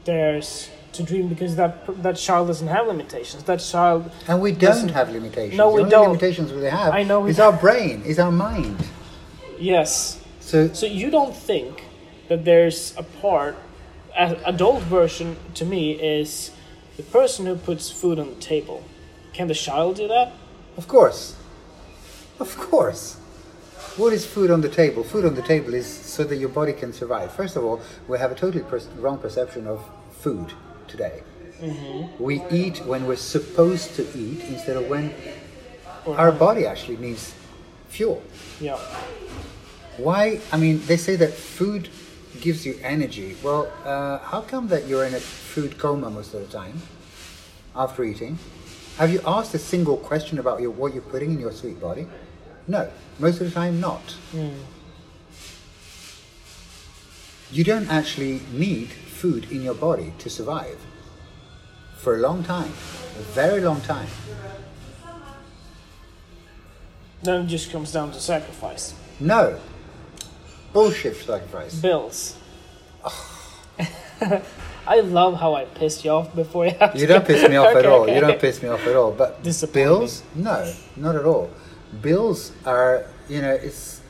[0.03, 3.43] dares to dream because that that child doesn't have limitations.
[3.43, 6.07] That child and we don't have limitations No, we don't.
[6.09, 8.77] limitations we have I know we is our brain is our mind
[9.59, 10.19] Yes.
[10.39, 11.83] so So you don't think
[12.29, 13.55] that there's a part,
[14.19, 16.51] adult version to me is
[16.97, 18.83] the person who puts food on the table.
[19.33, 20.33] Can the child do that?
[20.77, 21.35] Of course.
[22.39, 23.15] Of course.
[23.95, 25.03] What is food on the table?
[25.03, 27.31] Food on the table is so that your body can survive.
[27.31, 29.83] First of all, we have a totally per- wrong perception of
[30.19, 30.53] food
[30.87, 31.23] today.
[31.61, 32.23] Mm-hmm.
[32.23, 35.13] We eat when we're supposed to eat instead of when
[36.07, 37.33] our body actually needs
[37.89, 38.21] fuel.
[38.59, 38.77] Yeah.
[39.97, 40.39] Why?
[40.51, 41.89] I mean, they say that food
[42.41, 43.35] gives you energy.
[43.43, 46.81] Well, uh, how come that you're in a food coma most of the time
[47.75, 48.37] after eating?
[48.97, 52.07] Have you asked a single question about your, what you're putting in your sweet body?
[52.67, 54.15] No, most of the time not.
[57.51, 60.77] You don't actually need food in your body to survive
[61.97, 62.71] for a long time,
[63.17, 64.07] a very long time.
[67.23, 68.93] Then it just comes down to sacrifice.
[69.19, 69.59] No,
[70.73, 71.75] bullshit sacrifice.
[71.79, 72.37] Bills.
[74.87, 77.55] I love how I pissed you off before you have to You don't piss me
[77.55, 78.01] off at all.
[78.01, 78.15] okay.
[78.15, 79.11] You don't piss me off at all.
[79.11, 81.51] But bills, no, not at all.
[82.01, 84.01] Bills are, you know, it's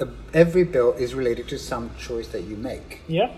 [0.00, 3.02] uh, every bill is related to some choice that you make.
[3.06, 3.32] Yeah.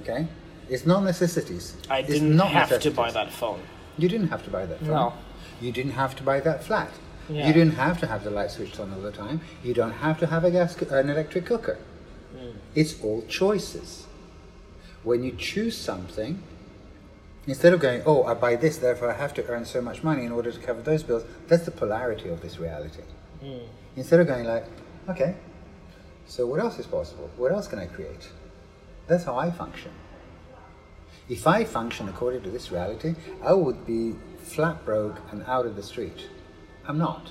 [0.00, 0.26] Okay,
[0.68, 1.76] it's not necessities.
[1.88, 3.60] I didn't not have to buy that phone.
[3.96, 4.80] You didn't have to buy that.
[4.80, 4.88] Phone.
[4.88, 5.12] No.
[5.60, 6.90] You didn't have to buy that flat.
[7.28, 7.46] Yeah.
[7.46, 9.40] You didn't have to have the light switched on all the time.
[9.62, 11.78] You don't have to have a gas, an electric cooker.
[12.34, 12.54] Mm.
[12.74, 14.06] It's all choices.
[15.02, 16.42] When you choose something,
[17.46, 20.24] instead of going, oh, I buy this, therefore I have to earn so much money
[20.24, 23.02] in order to cover those bills, that's the polarity of this reality.
[23.42, 23.60] Mm.
[23.96, 24.64] Instead of going like,
[25.08, 25.34] okay,
[26.26, 27.30] so what else is possible?
[27.36, 28.28] What else can I create?
[29.06, 29.92] That's how I function.
[31.28, 35.76] If I function according to this reality, I would be flat broke and out of
[35.76, 36.28] the street.
[36.88, 37.30] I'm not.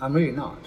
[0.00, 0.58] I'm really not.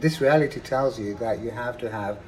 [0.00, 2.18] This reality tells you that you have to have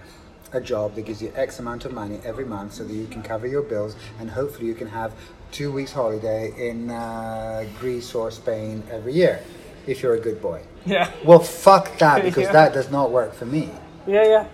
[0.53, 3.23] a job that gives you X amount of money every month so that you can
[3.23, 5.13] cover your bills and hopefully you can have
[5.53, 9.43] two weeks holiday in uh, Greece or Spain every year
[9.87, 10.61] if you're a good boy.
[10.85, 11.11] Yeah.
[11.25, 12.53] Well, fuck that because Yeah.
[12.53, 13.71] that does not work for me.
[14.07, 14.47] Yeah, yeah.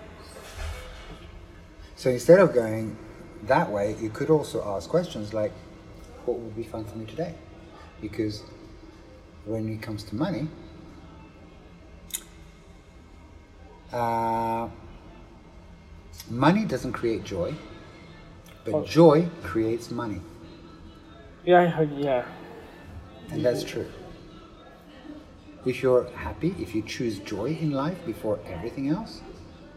[1.95, 2.97] So instead of going
[3.43, 5.51] that way, you could also ask questions like,
[6.25, 7.33] what would be fun for me today?
[8.01, 8.43] Because
[9.45, 10.47] when it comes to money,
[13.93, 14.67] uh,
[16.29, 17.53] money doesn't create joy,
[18.65, 18.83] but Oh.
[18.83, 20.21] joy creates money.
[21.45, 22.25] Yeah, I heard, yeah.
[23.31, 23.85] And that's true.
[25.65, 29.21] If you're happy, if you choose joy in life before everything else,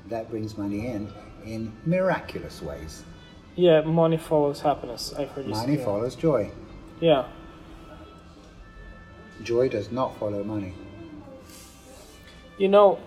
[0.09, 1.13] that brings money in
[1.45, 3.03] in miraculous ways.
[3.57, 5.13] Yeah, money follows happiness.
[5.19, 5.85] I've heard you Money say.
[5.85, 6.51] follows joy.
[7.01, 7.27] Yeah.
[9.43, 10.75] Joy does not follow money.
[12.59, 12.99] You know,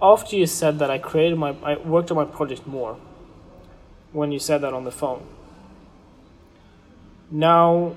[0.00, 2.98] after you said that, I created my, I worked on my project more.
[4.12, 5.26] When you said that on the phone.
[7.30, 7.96] Now,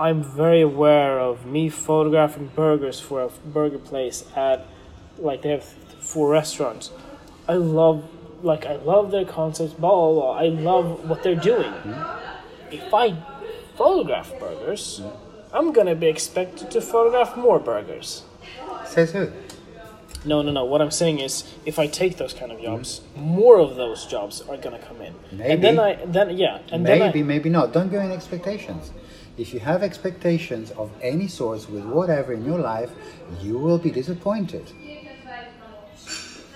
[0.00, 4.66] I'm very aware of me photographing burgers for a burger place at,
[5.18, 5.64] like they have
[6.00, 6.90] four restaurants.
[7.46, 8.08] I love,
[8.42, 9.74] like I love their concepts.
[9.74, 10.38] Blah blah blah.
[10.38, 11.70] I love what they're doing.
[11.70, 12.74] Mm-hmm.
[12.74, 13.14] If I
[13.76, 15.56] photograph burgers, mm-hmm.
[15.56, 18.22] I'm gonna be expected to photograph more burgers.
[18.86, 19.30] Says who?
[20.24, 20.64] No, no, no.
[20.64, 22.76] What I'm saying is, if I take those kind of mm-hmm.
[22.76, 25.14] jobs, more of those jobs are gonna come in.
[25.30, 25.50] Maybe.
[25.52, 27.74] And then I, then yeah, and maybe, then I, maybe not.
[27.74, 28.92] Don't go in expectations.
[29.40, 32.90] If you have expectations of any sort with whatever in your life,
[33.40, 34.70] you will be disappointed.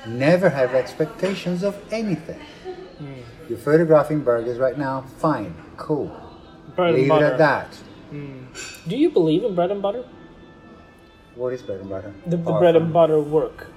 [0.06, 2.40] Never have expectations of anything.
[2.98, 3.22] Hmm.
[3.48, 6.08] You're photographing burgers right now, fine, cool.
[6.76, 7.78] bread and Leave it at that.
[8.86, 10.04] Do you believe in bread and butter?
[11.36, 12.12] What is bread and butter?
[12.26, 13.68] The, the bread and butter work.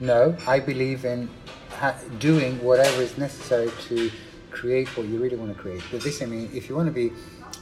[0.00, 1.30] No, I believe in
[1.78, 4.10] ha- doing whatever is necessary to
[4.50, 5.82] create what you really want to create.
[5.92, 7.12] With this, I mean, if you want to be,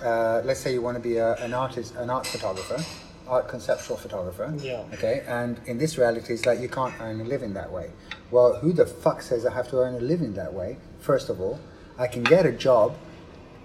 [0.03, 2.83] uh, let's say you want to be a, an artist, an art photographer,
[3.27, 4.53] art conceptual photographer.
[4.59, 4.85] Yeah.
[4.95, 7.91] Okay, and in this reality, it's like you can't earn a living that way.
[8.31, 10.79] Well, who the fuck says I have to earn a living that way?
[11.01, 11.59] First of all,
[11.99, 12.97] I can get a job,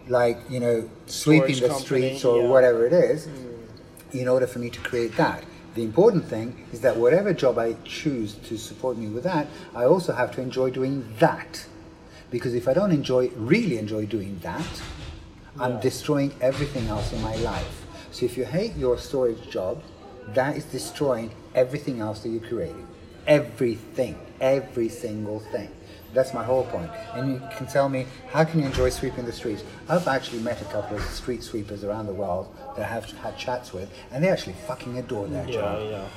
[0.07, 2.47] like you know, sweeping the company, streets or yeah.
[2.47, 3.27] whatever it is
[4.11, 5.43] in order for me to create that.
[5.75, 9.85] The important thing is that whatever job I choose to support me with that, I
[9.85, 11.65] also have to enjoy doing that.
[12.29, 14.81] Because if I don't enjoy, really enjoy doing that,
[15.59, 17.85] I'm destroying everything else in my life.
[18.11, 19.81] So if you hate your storage job,
[20.29, 22.87] that is destroying everything else that you're creating.
[23.27, 25.69] Everything, every single thing.
[26.13, 26.91] That's my whole point.
[27.13, 29.63] And you can tell me, how can you enjoy sweeping the streets?
[29.89, 33.37] I've actually met a couple of street sweepers around the world that I have had
[33.37, 35.81] chats with, and they actually fucking adore their job.
[35.83, 36.07] Yeah, yeah.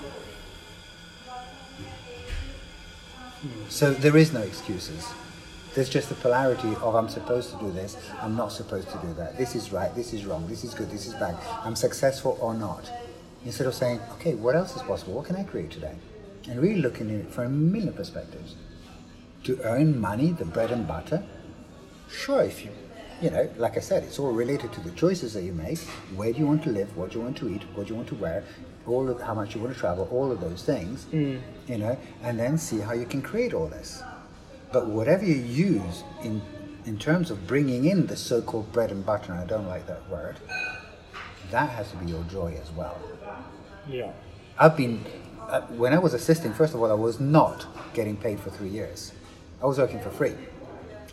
[3.68, 5.06] So there is no excuses.
[5.76, 9.12] There's just the polarity of I'm supposed to do this, I'm not supposed to do
[9.18, 9.36] that.
[9.36, 11.36] This is right, this is wrong, this is good, this is bad.
[11.62, 12.90] I'm successful or not.
[13.44, 15.12] Instead of saying, okay, what else is possible?
[15.12, 15.94] What can I create today?
[16.48, 18.54] And really looking at it from a million perspectives.
[19.44, 21.22] To earn money, the bread and butter,
[22.10, 22.70] sure, if you,
[23.20, 25.80] you know, like I said, it's all related to the choices that you make.
[26.16, 26.96] Where do you want to live?
[26.96, 27.64] What do you want to eat?
[27.74, 28.44] What do you want to wear?
[28.86, 31.38] All of how much you want to travel, all of those things, mm.
[31.68, 34.02] you know, and then see how you can create all this.
[34.72, 36.42] But whatever you use in
[36.86, 40.08] in terms of bringing in the so-called bread and butter, and I don't like that
[40.08, 40.36] word,
[41.50, 42.96] that has to be your joy as well.
[43.88, 44.12] Yeah.
[44.58, 45.04] I've been,
[45.48, 48.68] uh, when I was assisting, first of all, I was not getting paid for three
[48.68, 49.12] years.
[49.60, 50.34] I was working for free.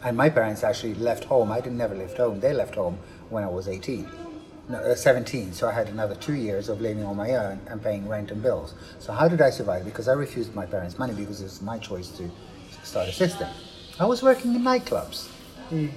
[0.04, 1.52] And my parents actually left home.
[1.52, 2.40] I didn't never left home.
[2.40, 3.00] They left home
[3.30, 4.08] when I was 18,
[4.70, 5.54] no, uh, 17.
[5.54, 8.44] So I had another two years of living on my own and paying rent and
[8.44, 8.76] bills.
[9.00, 9.86] So how did I survive?
[9.86, 12.30] Because I refused my parents' money because it was my choice to
[12.84, 13.48] start assisting.
[14.00, 15.28] I was working in nightclubs.
[15.70, 15.88] Hmm.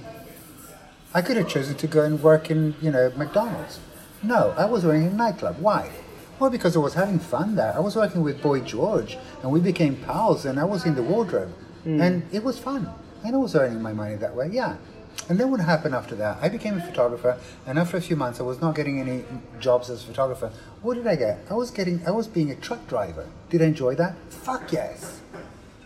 [1.13, 3.79] I could have chosen to go and work in, you know, McDonald's.
[4.23, 5.59] No, I was working in a nightclub.
[5.59, 5.91] Why?
[6.39, 7.73] Well, because I was having fun there.
[7.75, 11.03] I was working with Boy George, and we became pals, and I was in the
[11.03, 11.51] wardrobe,
[11.83, 11.99] hmm.
[11.99, 12.89] and it was fun.
[13.23, 14.77] And I was earning my money that way, yeah.
[15.29, 16.37] And then what happened after that?
[16.41, 19.23] I became a photographer, and after a few months, I was not getting any
[19.59, 20.51] jobs as a photographer.
[20.81, 21.39] What did I get?
[21.49, 23.27] I was getting, I was being a truck driver.
[23.49, 24.15] Did I enjoy that?
[24.29, 25.19] Fuck yes.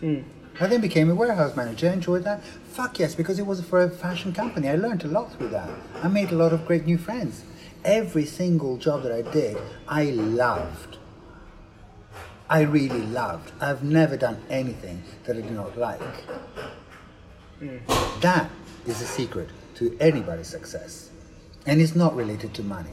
[0.02, 0.22] Hmm.
[0.62, 1.90] I then became a warehouse manager.
[1.90, 2.44] I enjoyed that.
[2.44, 4.70] Fuck yes, because it was for a fashion company.
[4.70, 5.72] I learned a lot through that.
[6.04, 7.44] I made a lot of great new friends.
[7.84, 9.58] Every single job that I did,
[9.88, 11.00] I loved.
[12.48, 13.54] I really loved.
[13.60, 16.00] I've never done anything that I did not like.
[18.20, 18.52] That
[18.86, 21.10] is the secret to anybody's success.
[21.66, 22.92] And it's not related to money.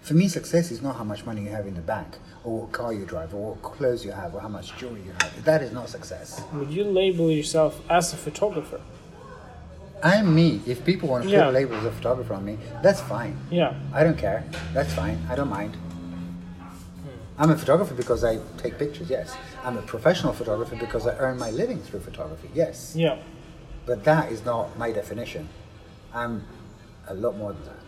[0.00, 2.72] For me, success is not how much money you have in the bank, or what
[2.72, 5.44] car you drive, or what clothes you have, or how much jewelry you have.
[5.44, 6.42] That is not success.
[6.52, 8.80] Would you label yourself as a photographer?
[10.02, 10.60] I'm me.
[10.66, 11.48] If people want to put Yeah.
[11.50, 13.36] labels of photographer on me, that's fine.
[13.50, 13.74] Yeah.
[13.92, 14.44] I don't care.
[14.74, 15.18] That's fine.
[15.30, 15.76] I don't mind.
[17.38, 19.34] I'm a photographer because I take pictures, yes.
[19.64, 22.94] I'm a professional photographer because I earn my living through photography, yes.
[22.96, 23.18] Yeah.
[23.86, 25.48] But that is not my definition.
[26.12, 26.44] I'm
[27.08, 27.81] a lot more than that.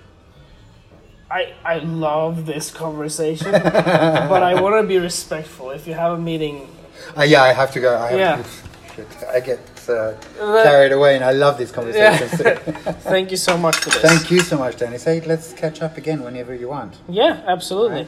[1.30, 3.52] I, I love this conversation,
[4.30, 5.70] but I want to be respectful.
[5.70, 6.68] If you have a meeting,
[7.16, 7.96] Uh, yeah, I have to go.
[7.98, 8.42] I have Yeah.
[8.96, 10.12] to, I get uh,
[10.62, 12.32] carried away, and I love these conversations.
[13.02, 14.02] Thank you so much for this.
[14.02, 14.98] Thank you so much, Danny.
[14.98, 16.94] Say, let's catch up again whenever you want.
[17.08, 18.06] Yeah, absolutely.